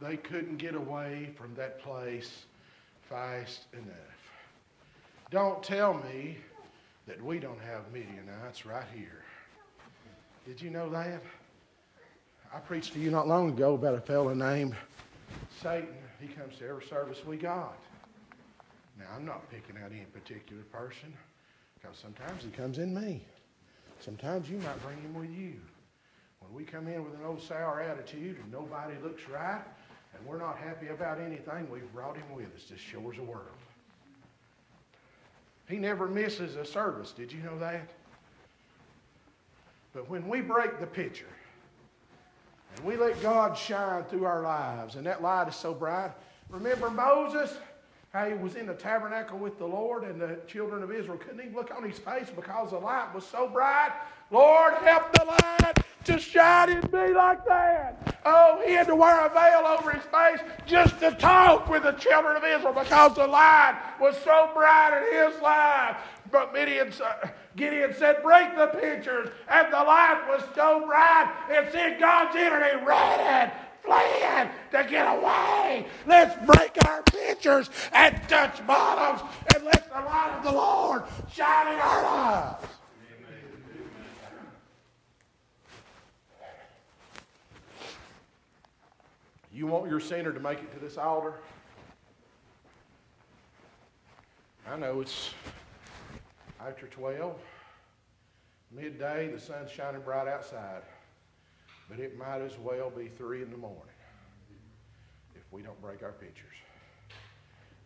They 0.00 0.16
couldn't 0.16 0.56
get 0.56 0.74
away 0.74 1.30
from 1.36 1.54
that 1.54 1.78
place 1.78 2.44
fast 3.08 3.66
enough. 3.72 3.94
Don't 5.30 5.62
tell 5.62 5.94
me 5.94 6.38
that 7.06 7.22
we 7.22 7.38
don't 7.38 7.60
have 7.60 7.92
Midianites 7.92 8.64
right 8.64 8.86
here. 8.94 9.22
Did 10.46 10.60
you 10.60 10.70
know 10.70 10.88
that? 10.90 11.22
I 12.54 12.58
preached 12.58 12.92
to 12.94 13.00
you 13.00 13.10
not 13.10 13.26
long 13.26 13.48
ago 13.48 13.74
about 13.74 13.94
a 13.94 14.00
fellow 14.00 14.32
named 14.32 14.76
Satan. 15.62 15.88
He 16.20 16.28
comes 16.28 16.56
to 16.58 16.68
every 16.68 16.84
service 16.84 17.24
we 17.26 17.36
got. 17.36 17.78
Now, 18.98 19.06
I'm 19.14 19.24
not 19.26 19.50
picking 19.50 19.76
out 19.82 19.90
any 19.90 20.04
particular 20.04 20.62
person 20.64 21.12
because 21.74 21.98
sometimes 21.98 22.44
he 22.44 22.50
comes 22.50 22.78
in 22.78 22.94
me. 22.94 23.26
Sometimes 24.00 24.48
you 24.48 24.58
might 24.58 24.82
bring 24.82 24.98
him 24.98 25.14
with 25.14 25.30
you. 25.30 25.54
When 26.40 26.54
we 26.54 26.64
come 26.64 26.88
in 26.88 27.04
with 27.04 27.14
an 27.14 27.24
old 27.26 27.42
sour 27.42 27.80
attitude 27.80 28.38
and 28.38 28.52
nobody 28.52 28.94
looks 29.02 29.22
right 29.28 29.62
and 30.16 30.26
we're 30.26 30.38
not 30.38 30.58
happy 30.58 30.88
about 30.88 31.20
anything, 31.20 31.68
we've 31.70 31.92
brought 31.92 32.16
him 32.16 32.32
with 32.34 32.54
us 32.54 32.64
to 32.64 32.76
shores 32.76 33.18
of 33.18 33.26
world. 33.26 33.48
He 35.68 35.76
never 35.76 36.06
misses 36.06 36.56
a 36.56 36.64
service. 36.64 37.12
Did 37.12 37.32
you 37.32 37.42
know 37.42 37.58
that? 37.58 37.88
But 39.92 40.08
when 40.10 40.28
we 40.28 40.40
break 40.40 40.80
the 40.80 40.86
pitcher 40.86 41.26
and 42.76 42.84
we 42.84 42.96
let 42.96 43.20
God 43.22 43.56
shine 43.56 44.04
through 44.04 44.24
our 44.24 44.42
lives, 44.42 44.96
and 44.96 45.06
that 45.06 45.22
light 45.22 45.48
is 45.48 45.54
so 45.54 45.72
bright. 45.72 46.10
Remember 46.48 46.90
Moses? 46.90 47.56
How 48.12 48.28
he 48.28 48.34
was 48.34 48.54
in 48.54 48.66
the 48.66 48.74
tabernacle 48.74 49.38
with 49.38 49.58
the 49.58 49.66
Lord, 49.66 50.04
and 50.04 50.20
the 50.20 50.38
children 50.46 50.84
of 50.84 50.92
Israel 50.92 51.18
couldn't 51.18 51.40
even 51.40 51.54
look 51.54 51.74
on 51.74 51.82
his 51.82 51.98
face 51.98 52.30
because 52.34 52.70
the 52.70 52.78
light 52.78 53.12
was 53.12 53.26
so 53.26 53.48
bright. 53.48 53.90
Lord, 54.30 54.74
help 54.74 55.12
the 55.12 55.24
light 55.24 55.83
to 56.04 56.18
shine 56.18 56.70
in 56.70 56.80
me 56.92 57.14
like 57.14 57.44
that. 57.46 58.20
Oh, 58.24 58.62
he 58.66 58.72
had 58.72 58.86
to 58.86 58.96
wear 58.96 59.26
a 59.26 59.28
veil 59.28 59.66
over 59.66 59.92
his 59.92 60.02
face 60.04 60.40
just 60.66 60.98
to 61.00 61.12
talk 61.12 61.68
with 61.68 61.82
the 61.82 61.92
children 61.92 62.36
of 62.36 62.44
Israel 62.44 62.72
because 62.72 63.14
the 63.14 63.26
light 63.26 63.78
was 64.00 64.16
so 64.18 64.50
bright 64.54 64.96
in 64.96 65.30
his 65.30 65.42
life. 65.42 65.96
But 66.30 66.54
Gideon, 66.54 66.92
Gideon 67.56 67.94
said, 67.96 68.22
Break 68.22 68.56
the 68.56 68.66
pitchers. 68.66 69.28
And 69.48 69.72
the 69.72 69.76
light 69.76 70.24
was 70.28 70.42
so 70.54 70.86
bright, 70.86 71.32
it 71.50 71.70
said 71.72 72.00
God's 72.00 72.34
enemy 72.36 72.84
ran 72.86 73.52
fleeing 73.84 74.48
to 74.72 74.90
get 74.90 75.06
away. 75.06 75.86
Let's 76.06 76.34
break 76.46 76.72
our 76.86 77.02
pitchers 77.02 77.70
and 77.92 78.20
Dutch 78.28 78.66
Bottoms 78.66 79.28
and 79.54 79.64
let 79.64 79.88
the 79.88 80.00
light 80.00 80.34
of 80.38 80.44
the 80.44 80.52
Lord 80.52 81.02
shine 81.30 81.74
in 81.74 81.78
our 81.78 82.02
lives. 82.02 82.66
You 89.54 89.68
want 89.68 89.88
your 89.88 90.00
sinner 90.00 90.32
to 90.32 90.40
make 90.40 90.58
it 90.58 90.72
to 90.74 90.80
this 90.80 90.98
altar? 90.98 91.34
I 94.68 94.76
know 94.76 95.00
it's 95.00 95.30
after 96.60 96.88
12, 96.88 97.38
midday, 98.72 99.30
the 99.32 99.38
sun's 99.38 99.70
shining 99.70 100.00
bright 100.00 100.26
outside, 100.26 100.82
but 101.88 102.00
it 102.00 102.18
might 102.18 102.40
as 102.40 102.58
well 102.58 102.90
be 102.90 103.06
3 103.06 103.42
in 103.42 103.50
the 103.52 103.56
morning 103.56 103.78
if 105.36 105.42
we 105.52 105.62
don't 105.62 105.80
break 105.80 106.02
our 106.02 106.12
pitchers. 106.12 106.56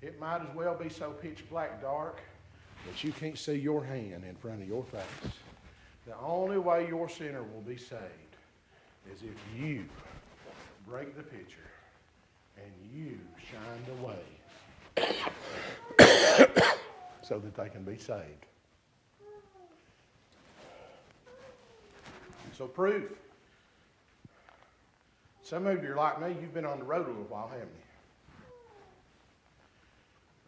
It 0.00 0.18
might 0.18 0.40
as 0.40 0.54
well 0.54 0.74
be 0.74 0.88
so 0.88 1.11
pitch 1.11 1.44
black 1.50 1.83
dark 1.83 2.20
that 2.87 3.04
you 3.04 3.12
can't 3.12 3.37
see 3.37 3.57
your 3.57 3.85
hand 3.85 4.24
in 4.26 4.37
front 4.37 4.62
of 4.62 4.68
your 4.68 4.85
face. 4.85 5.33
The 6.07 6.16
only 6.18 6.57
way 6.57 6.88
your 6.88 7.11
sinner 7.11 7.42
will 7.42 7.61
be 7.61 7.76
saved 7.76 8.00
is 9.12 9.22
if 9.22 9.61
you 9.61 9.85
break 10.88 11.16
the 11.16 11.22
pitcher 11.22 11.68
and 12.57 12.72
you 12.92 13.18
shine 13.51 13.85
the 13.87 13.94
way 14.07 14.16
so 17.22 17.38
that 17.38 17.55
they 17.55 17.68
can 17.68 17.83
be 17.85 17.96
saved. 17.98 18.46
So, 22.57 22.66
proof. 22.66 23.12
Some 25.42 25.66
of 25.66 25.83
you 25.85 25.92
are 25.92 25.96
like 25.96 26.20
me, 26.20 26.37
you've 26.40 26.55
been 26.55 26.64
on 26.64 26.79
the 26.79 26.85
road 26.85 27.07
a 27.07 27.11
little 27.11 27.24
while, 27.24 27.48
haven't 27.48 27.68
you? 27.68 27.85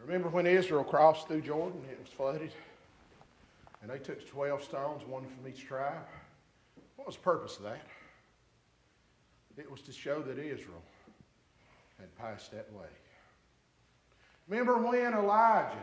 Remember 0.05 0.29
when 0.29 0.45
Israel 0.45 0.83
crossed 0.83 1.27
through 1.27 1.41
Jordan, 1.41 1.81
it 1.89 1.99
was 2.03 2.09
flooded, 2.09 2.51
and 3.81 3.89
they 3.89 3.99
took 3.99 4.27
12 4.27 4.63
stones, 4.63 5.03
one 5.07 5.23
from 5.23 5.47
each 5.47 5.65
tribe? 5.65 6.05
What 6.97 7.07
was 7.07 7.15
the 7.15 7.21
purpose 7.21 7.57
of 7.57 7.63
that? 7.63 7.81
It 9.57 9.69
was 9.69 9.81
to 9.81 9.91
show 9.91 10.21
that 10.21 10.37
Israel 10.37 10.81
had 11.99 12.15
passed 12.17 12.51
that 12.51 12.71
way. 12.73 12.87
Remember 14.47 14.77
when 14.77 15.13
Elijah 15.13 15.75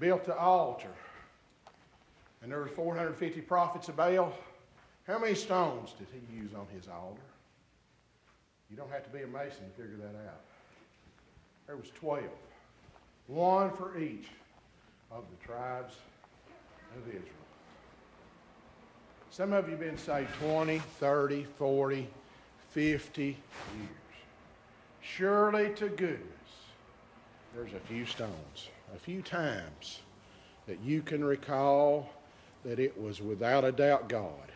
built 0.00 0.24
the 0.24 0.36
altar 0.36 0.88
and 2.42 2.50
there 2.50 2.58
were 2.58 2.66
450 2.66 3.40
prophets 3.42 3.88
of 3.88 3.96
Baal? 3.96 4.32
How 5.06 5.18
many 5.18 5.34
stones 5.34 5.94
did 5.98 6.08
he 6.12 6.36
use 6.36 6.50
on 6.54 6.66
his 6.74 6.88
altar? 6.88 7.20
You 8.70 8.76
don't 8.76 8.90
have 8.90 9.04
to 9.04 9.10
be 9.10 9.22
a 9.22 9.26
mason 9.26 9.64
to 9.64 9.82
figure 9.82 9.96
that 9.98 10.16
out. 10.26 10.40
There 11.66 11.76
was 11.76 11.90
12. 12.00 12.24
One 13.26 13.70
for 13.70 13.98
each 13.98 14.26
of 15.10 15.24
the 15.30 15.46
tribes 15.46 15.94
of 16.96 17.08
Israel. 17.08 17.43
Some 19.36 19.52
of 19.52 19.64
you 19.64 19.72
have 19.72 19.80
been 19.80 19.98
saved 19.98 20.32
20, 20.38 20.78
30, 20.78 21.42
40, 21.58 22.06
50 22.70 23.24
years. 23.24 23.36
Surely 25.00 25.70
to 25.70 25.88
goodness, 25.88 26.20
there's 27.52 27.74
a 27.74 27.80
few 27.80 28.06
stones, 28.06 28.68
a 28.94 28.98
few 29.00 29.22
times 29.22 30.02
that 30.68 30.78
you 30.84 31.02
can 31.02 31.24
recall 31.24 32.08
that 32.64 32.78
it 32.78 32.96
was 32.96 33.20
without 33.20 33.64
a 33.64 33.72
doubt 33.72 34.08
God, 34.08 34.52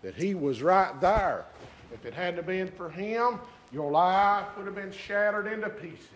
that 0.00 0.14
He 0.14 0.34
was 0.34 0.62
right 0.62 0.98
there. 1.02 1.44
If 1.92 2.06
it 2.06 2.14
hadn't 2.14 2.46
been 2.46 2.68
for 2.68 2.88
Him, 2.88 3.38
your 3.72 3.90
life 3.90 4.46
would 4.56 4.64
have 4.64 4.74
been 4.74 4.90
shattered 4.90 5.46
into 5.46 5.68
pieces. 5.68 6.08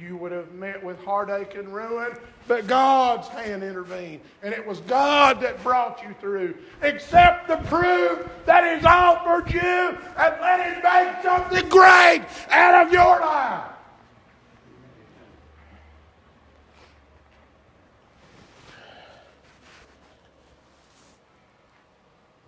You 0.00 0.16
would 0.16 0.32
have 0.32 0.52
met 0.52 0.82
with 0.82 0.98
heartache 1.04 1.54
and 1.54 1.72
ruin, 1.72 2.16
but 2.48 2.66
God's 2.66 3.28
hand 3.28 3.62
intervened. 3.62 4.20
And 4.42 4.52
it 4.54 4.66
was 4.66 4.80
God 4.80 5.40
that 5.42 5.62
brought 5.62 6.02
you 6.02 6.14
through. 6.20 6.56
Accept 6.80 7.46
the 7.46 7.56
proof 7.68 8.28
that 8.46 8.74
He's 8.74 8.84
offered 8.84 9.52
you 9.52 9.60
and 9.60 10.40
let 10.40 10.60
Him 10.60 10.82
make 10.82 11.22
something 11.22 11.68
great 11.68 12.24
out 12.50 12.86
of 12.86 12.92
your 12.92 13.20
life. 13.20 13.68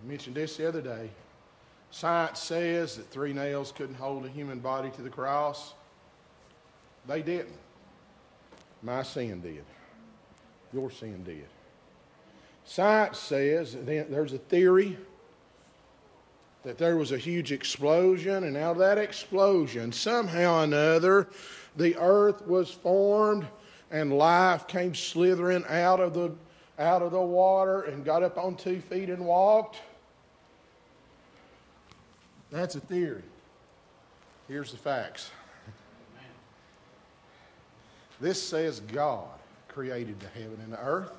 I 0.03 0.07
mentioned 0.07 0.35
this 0.35 0.57
the 0.57 0.67
other 0.67 0.81
day. 0.81 1.09
Science 1.91 2.39
says 2.39 2.97
that 2.97 3.09
three 3.09 3.31
nails 3.33 3.71
couldn't 3.71 3.95
hold 3.95 4.25
a 4.25 4.29
human 4.29 4.59
body 4.59 4.89
to 4.91 5.01
the 5.01 5.09
cross. 5.09 5.73
They 7.07 7.21
didn't. 7.21 7.57
My 8.81 9.03
sin 9.03 9.41
did. 9.41 9.63
Your 10.73 10.91
sin 10.91 11.23
did. 11.23 11.47
Science 12.65 13.19
says 13.19 13.77
there's 13.83 14.33
a 14.33 14.37
theory 14.37 14.97
that 16.63 16.79
there 16.79 16.97
was 16.97 17.11
a 17.11 17.17
huge 17.17 17.51
explosion, 17.51 18.43
and 18.43 18.57
out 18.57 18.71
of 18.71 18.77
that 18.79 18.97
explosion, 18.97 19.91
somehow 19.91 20.61
or 20.61 20.63
another, 20.63 21.27
the 21.77 21.95
earth 21.97 22.45
was 22.47 22.71
formed 22.71 23.45
and 23.91 24.17
life 24.17 24.67
came 24.67 24.95
slithering 24.95 25.63
out 25.69 25.99
of 25.99 26.13
the, 26.13 26.31
out 26.79 27.03
of 27.03 27.11
the 27.11 27.21
water 27.21 27.83
and 27.83 28.03
got 28.03 28.23
up 28.23 28.37
on 28.37 28.55
two 28.55 28.81
feet 28.81 29.09
and 29.09 29.23
walked. 29.23 29.77
That's 32.51 32.75
a 32.75 32.79
theory. 32.79 33.23
Here's 34.47 34.71
the 34.71 34.77
facts. 34.77 35.29
This 38.19 38.41
says 38.41 38.79
God 38.79 39.27
created 39.67 40.19
the 40.19 40.27
heaven 40.39 40.59
and 40.63 40.71
the 40.71 40.79
earth. 40.79 41.11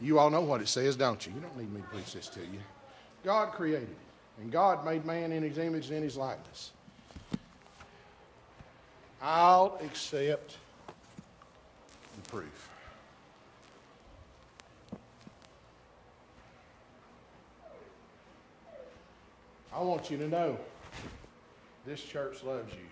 You 0.00 0.18
all 0.18 0.30
know 0.30 0.40
what 0.40 0.60
it 0.60 0.68
says, 0.68 0.96
don't 0.96 1.26
you? 1.26 1.32
You 1.34 1.40
don't 1.40 1.56
need 1.56 1.72
me 1.72 1.80
to 1.80 1.86
preach 1.88 2.12
this 2.12 2.28
to 2.28 2.40
you. 2.40 2.60
God 3.24 3.52
created 3.52 3.90
it, 3.90 4.40
and 4.40 4.50
God 4.50 4.84
made 4.84 5.04
man 5.04 5.32
in 5.32 5.42
his 5.42 5.58
image 5.58 5.88
and 5.88 5.96
in 5.96 6.02
his 6.02 6.16
likeness. 6.16 6.72
I'll 9.20 9.78
accept 9.84 10.56
the 12.14 12.30
proof. 12.30 12.68
I 19.74 19.80
want 19.82 20.10
you 20.10 20.16
to 20.18 20.28
know 20.28 20.58
this 21.84 22.02
church 22.02 22.42
loves 22.42 22.72
you. 22.72 22.86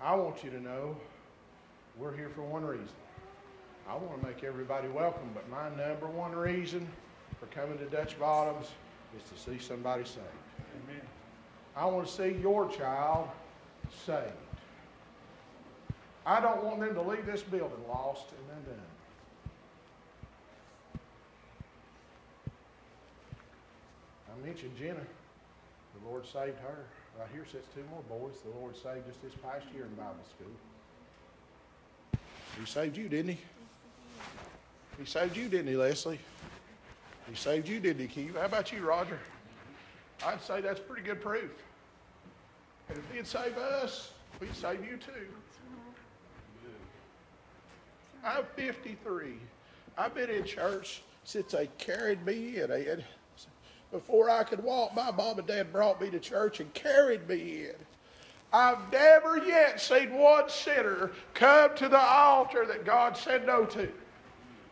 I 0.00 0.14
want 0.14 0.42
you 0.44 0.50
to 0.50 0.60
know 0.60 0.96
we're 1.98 2.16
here 2.16 2.30
for 2.34 2.42
one 2.42 2.64
reason. 2.64 2.88
I 3.88 3.94
want 3.94 4.20
to 4.20 4.26
make 4.26 4.44
everybody 4.44 4.88
welcome, 4.88 5.30
but 5.34 5.48
my 5.50 5.68
number 5.70 6.06
one 6.06 6.32
reason 6.32 6.88
for 7.38 7.46
coming 7.46 7.78
to 7.78 7.84
Dutch 7.86 8.18
Bottoms 8.18 8.68
is 9.16 9.22
to 9.30 9.50
see 9.50 9.58
somebody 9.58 10.04
saved. 10.04 10.20
Amen. 10.84 11.02
I 11.76 11.86
want 11.86 12.06
to 12.06 12.12
see 12.12 12.38
your 12.40 12.68
child 12.68 13.28
saved. 14.06 14.32
I 16.24 16.40
don't 16.40 16.62
want 16.62 16.80
them 16.80 16.94
to 16.94 17.02
leave 17.02 17.26
this 17.26 17.42
building 17.42 17.84
lost 17.88 18.26
and 18.30 18.58
undone. 18.58 18.86
I 24.30 24.46
mentioned 24.46 24.76
Jenna. 24.78 24.94
The 24.94 26.08
Lord 26.08 26.24
saved 26.24 26.58
her. 26.60 26.86
Right 27.18 27.28
here 27.32 27.44
sits 27.50 27.68
two 27.74 27.84
more 27.90 28.02
boys. 28.08 28.36
The 28.42 28.58
Lord 28.58 28.76
saved 28.76 29.08
us 29.08 29.16
this 29.22 29.34
past 29.42 29.66
year 29.74 29.84
in 29.84 29.94
Bible 29.94 30.24
school. 30.36 30.52
He 32.58 32.66
saved 32.66 32.96
you, 32.96 33.08
didn't 33.08 33.32
he? 33.32 33.38
He 34.98 35.04
saved 35.04 35.36
you, 35.36 35.48
didn't 35.48 35.68
he, 35.68 35.76
Leslie? 35.76 36.20
He 37.28 37.34
saved 37.34 37.68
you, 37.68 37.80
didn't 37.80 38.00
he, 38.00 38.06
Keith? 38.06 38.36
How 38.36 38.44
about 38.44 38.72
you, 38.72 38.84
Roger? 38.84 39.18
I'd 40.24 40.42
say 40.42 40.60
that's 40.60 40.80
pretty 40.80 41.02
good 41.02 41.20
proof. 41.20 41.50
And 42.88 42.98
if 42.98 43.16
he'd 43.16 43.26
save 43.26 43.56
us, 43.56 44.12
he'd 44.40 44.54
save 44.54 44.84
you 44.84 44.96
too. 44.96 45.26
I'm 48.24 48.44
53. 48.54 49.34
I've 49.98 50.14
been 50.14 50.30
in 50.30 50.44
church 50.44 51.02
since 51.24 51.52
they 51.52 51.68
carried 51.78 52.24
me 52.24 52.60
in, 52.60 52.70
Ed. 52.70 53.04
Before 53.90 54.30
I 54.30 54.44
could 54.44 54.62
walk, 54.62 54.94
my 54.94 55.10
mom 55.10 55.38
and 55.38 55.46
dad 55.46 55.72
brought 55.72 56.00
me 56.00 56.10
to 56.10 56.18
church 56.18 56.60
and 56.60 56.72
carried 56.72 57.28
me 57.28 57.66
in. 57.66 57.74
I've 58.52 58.92
never 58.92 59.38
yet 59.38 59.80
seen 59.80 60.12
one 60.12 60.48
sinner 60.48 61.10
come 61.32 61.74
to 61.76 61.88
the 61.88 61.98
altar 61.98 62.66
that 62.66 62.84
God 62.84 63.16
said 63.16 63.46
no 63.46 63.64
to. 63.66 63.90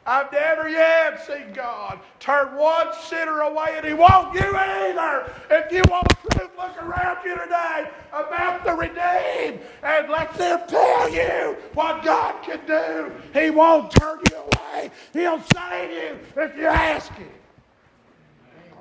I've 0.06 0.32
never 0.32 0.68
yet 0.68 1.24
seen 1.26 1.52
God 1.52 2.00
turn 2.18 2.56
one 2.56 2.88
sinner 3.04 3.40
away, 3.40 3.74
and 3.76 3.86
He 3.86 3.92
won't 3.92 4.34
you 4.34 4.56
either. 4.56 5.30
If 5.50 5.72
you 5.72 5.82
want 5.90 6.08
proof, 6.30 6.50
look 6.58 6.82
around 6.82 7.24
you 7.24 7.38
today 7.38 7.90
about 8.12 8.64
the 8.64 8.72
redeemed 8.72 9.60
and 9.82 10.08
let 10.08 10.34
them 10.34 10.60
tell 10.68 11.08
you 11.08 11.56
what 11.74 12.02
God 12.02 12.42
can 12.42 12.60
do. 12.66 13.12
He 13.38 13.50
won't 13.50 13.92
turn 13.92 14.18
you 14.30 14.36
away, 14.36 14.90
He'll 15.12 15.42
save 15.54 15.90
you 15.90 16.18
if 16.36 16.56
you 16.56 16.66
ask 16.66 17.12
Him. 17.12 17.28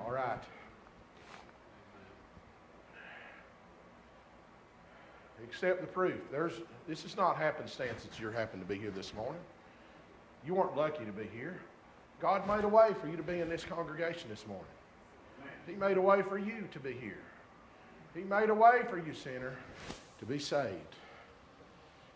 All 0.04 0.12
right. 0.12 0.40
Accept 5.50 5.82
the 5.82 5.88
proof. 5.88 6.20
There's, 6.32 6.54
this 6.88 7.06
is 7.06 7.18
not 7.18 7.36
happenstance 7.36 8.04
that 8.04 8.20
you're 8.20 8.32
happen 8.32 8.60
to 8.60 8.66
be 8.66 8.78
here 8.78 8.92
this 8.92 9.14
morning. 9.16 9.42
You 10.46 10.54
weren't 10.54 10.78
lucky 10.78 11.06
to 11.06 11.12
be 11.12 11.28
here. 11.36 11.60
God 12.22 12.48
made 12.48 12.64
a 12.64 12.68
way 12.68 12.90
for 13.02 13.08
you 13.08 13.18
to 13.18 13.24
be 13.24 13.40
in 13.40 13.50
this 13.50 13.64
congregation 13.64 14.30
this 14.30 14.46
morning. 14.46 14.66
He 15.66 15.74
made 15.74 15.98
a 15.98 16.02
way 16.02 16.22
for 16.22 16.38
you 16.38 16.68
to 16.72 16.80
be 16.80 16.94
here. 16.94 17.18
He 18.14 18.22
made 18.22 18.50
a 18.50 18.54
way 18.54 18.82
for 18.90 18.98
you, 18.98 19.14
sinner, 19.14 19.56
to 20.20 20.26
be 20.26 20.38
saved 20.38 20.96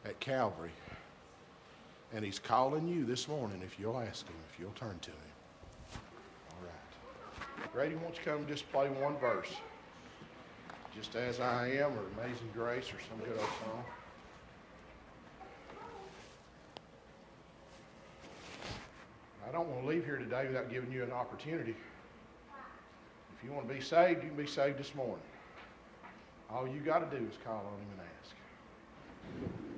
at 0.05 0.19
Calvary. 0.19 0.71
And 2.13 2.23
He's 2.23 2.39
calling 2.39 2.87
you 2.87 3.05
this 3.05 3.27
morning 3.27 3.61
if 3.63 3.79
you'll 3.79 3.99
ask 3.99 4.27
Him, 4.27 4.35
if 4.53 4.59
you'll 4.59 4.71
turn 4.71 4.99
to 4.99 5.11
Him. 5.11 6.01
All 6.51 6.67
right. 6.67 7.73
Grady, 7.73 7.95
won't 7.95 8.15
you 8.15 8.21
come 8.23 8.45
just 8.47 8.71
play 8.71 8.89
one 8.89 9.17
verse? 9.17 9.49
Just 10.95 11.15
as 11.15 11.39
I 11.39 11.69
am, 11.69 11.91
or 11.93 12.03
Amazing 12.21 12.49
Grace, 12.53 12.85
or 12.93 12.97
some 13.09 13.17
good 13.25 13.37
old 13.37 13.49
song. 13.65 13.83
I 19.47 19.51
don't 19.51 19.67
want 19.69 19.81
to 19.81 19.87
leave 19.87 20.05
here 20.05 20.17
today 20.17 20.45
without 20.47 20.69
giving 20.69 20.91
you 20.91 21.03
an 21.03 21.11
opportunity. 21.11 21.75
If 23.37 23.43
you 23.43 23.51
want 23.51 23.67
to 23.67 23.73
be 23.73 23.81
saved, 23.81 24.23
you 24.23 24.29
can 24.29 24.37
be 24.37 24.47
saved 24.47 24.77
this 24.77 24.93
morning. 24.93 25.17
All 26.51 26.67
you 26.67 26.79
got 26.79 27.09
to 27.09 27.17
do 27.17 27.25
is 27.25 27.33
call 27.43 27.55
on 27.55 27.79
Him 27.79 27.87
and 27.97 28.01
ask. 28.21 29.72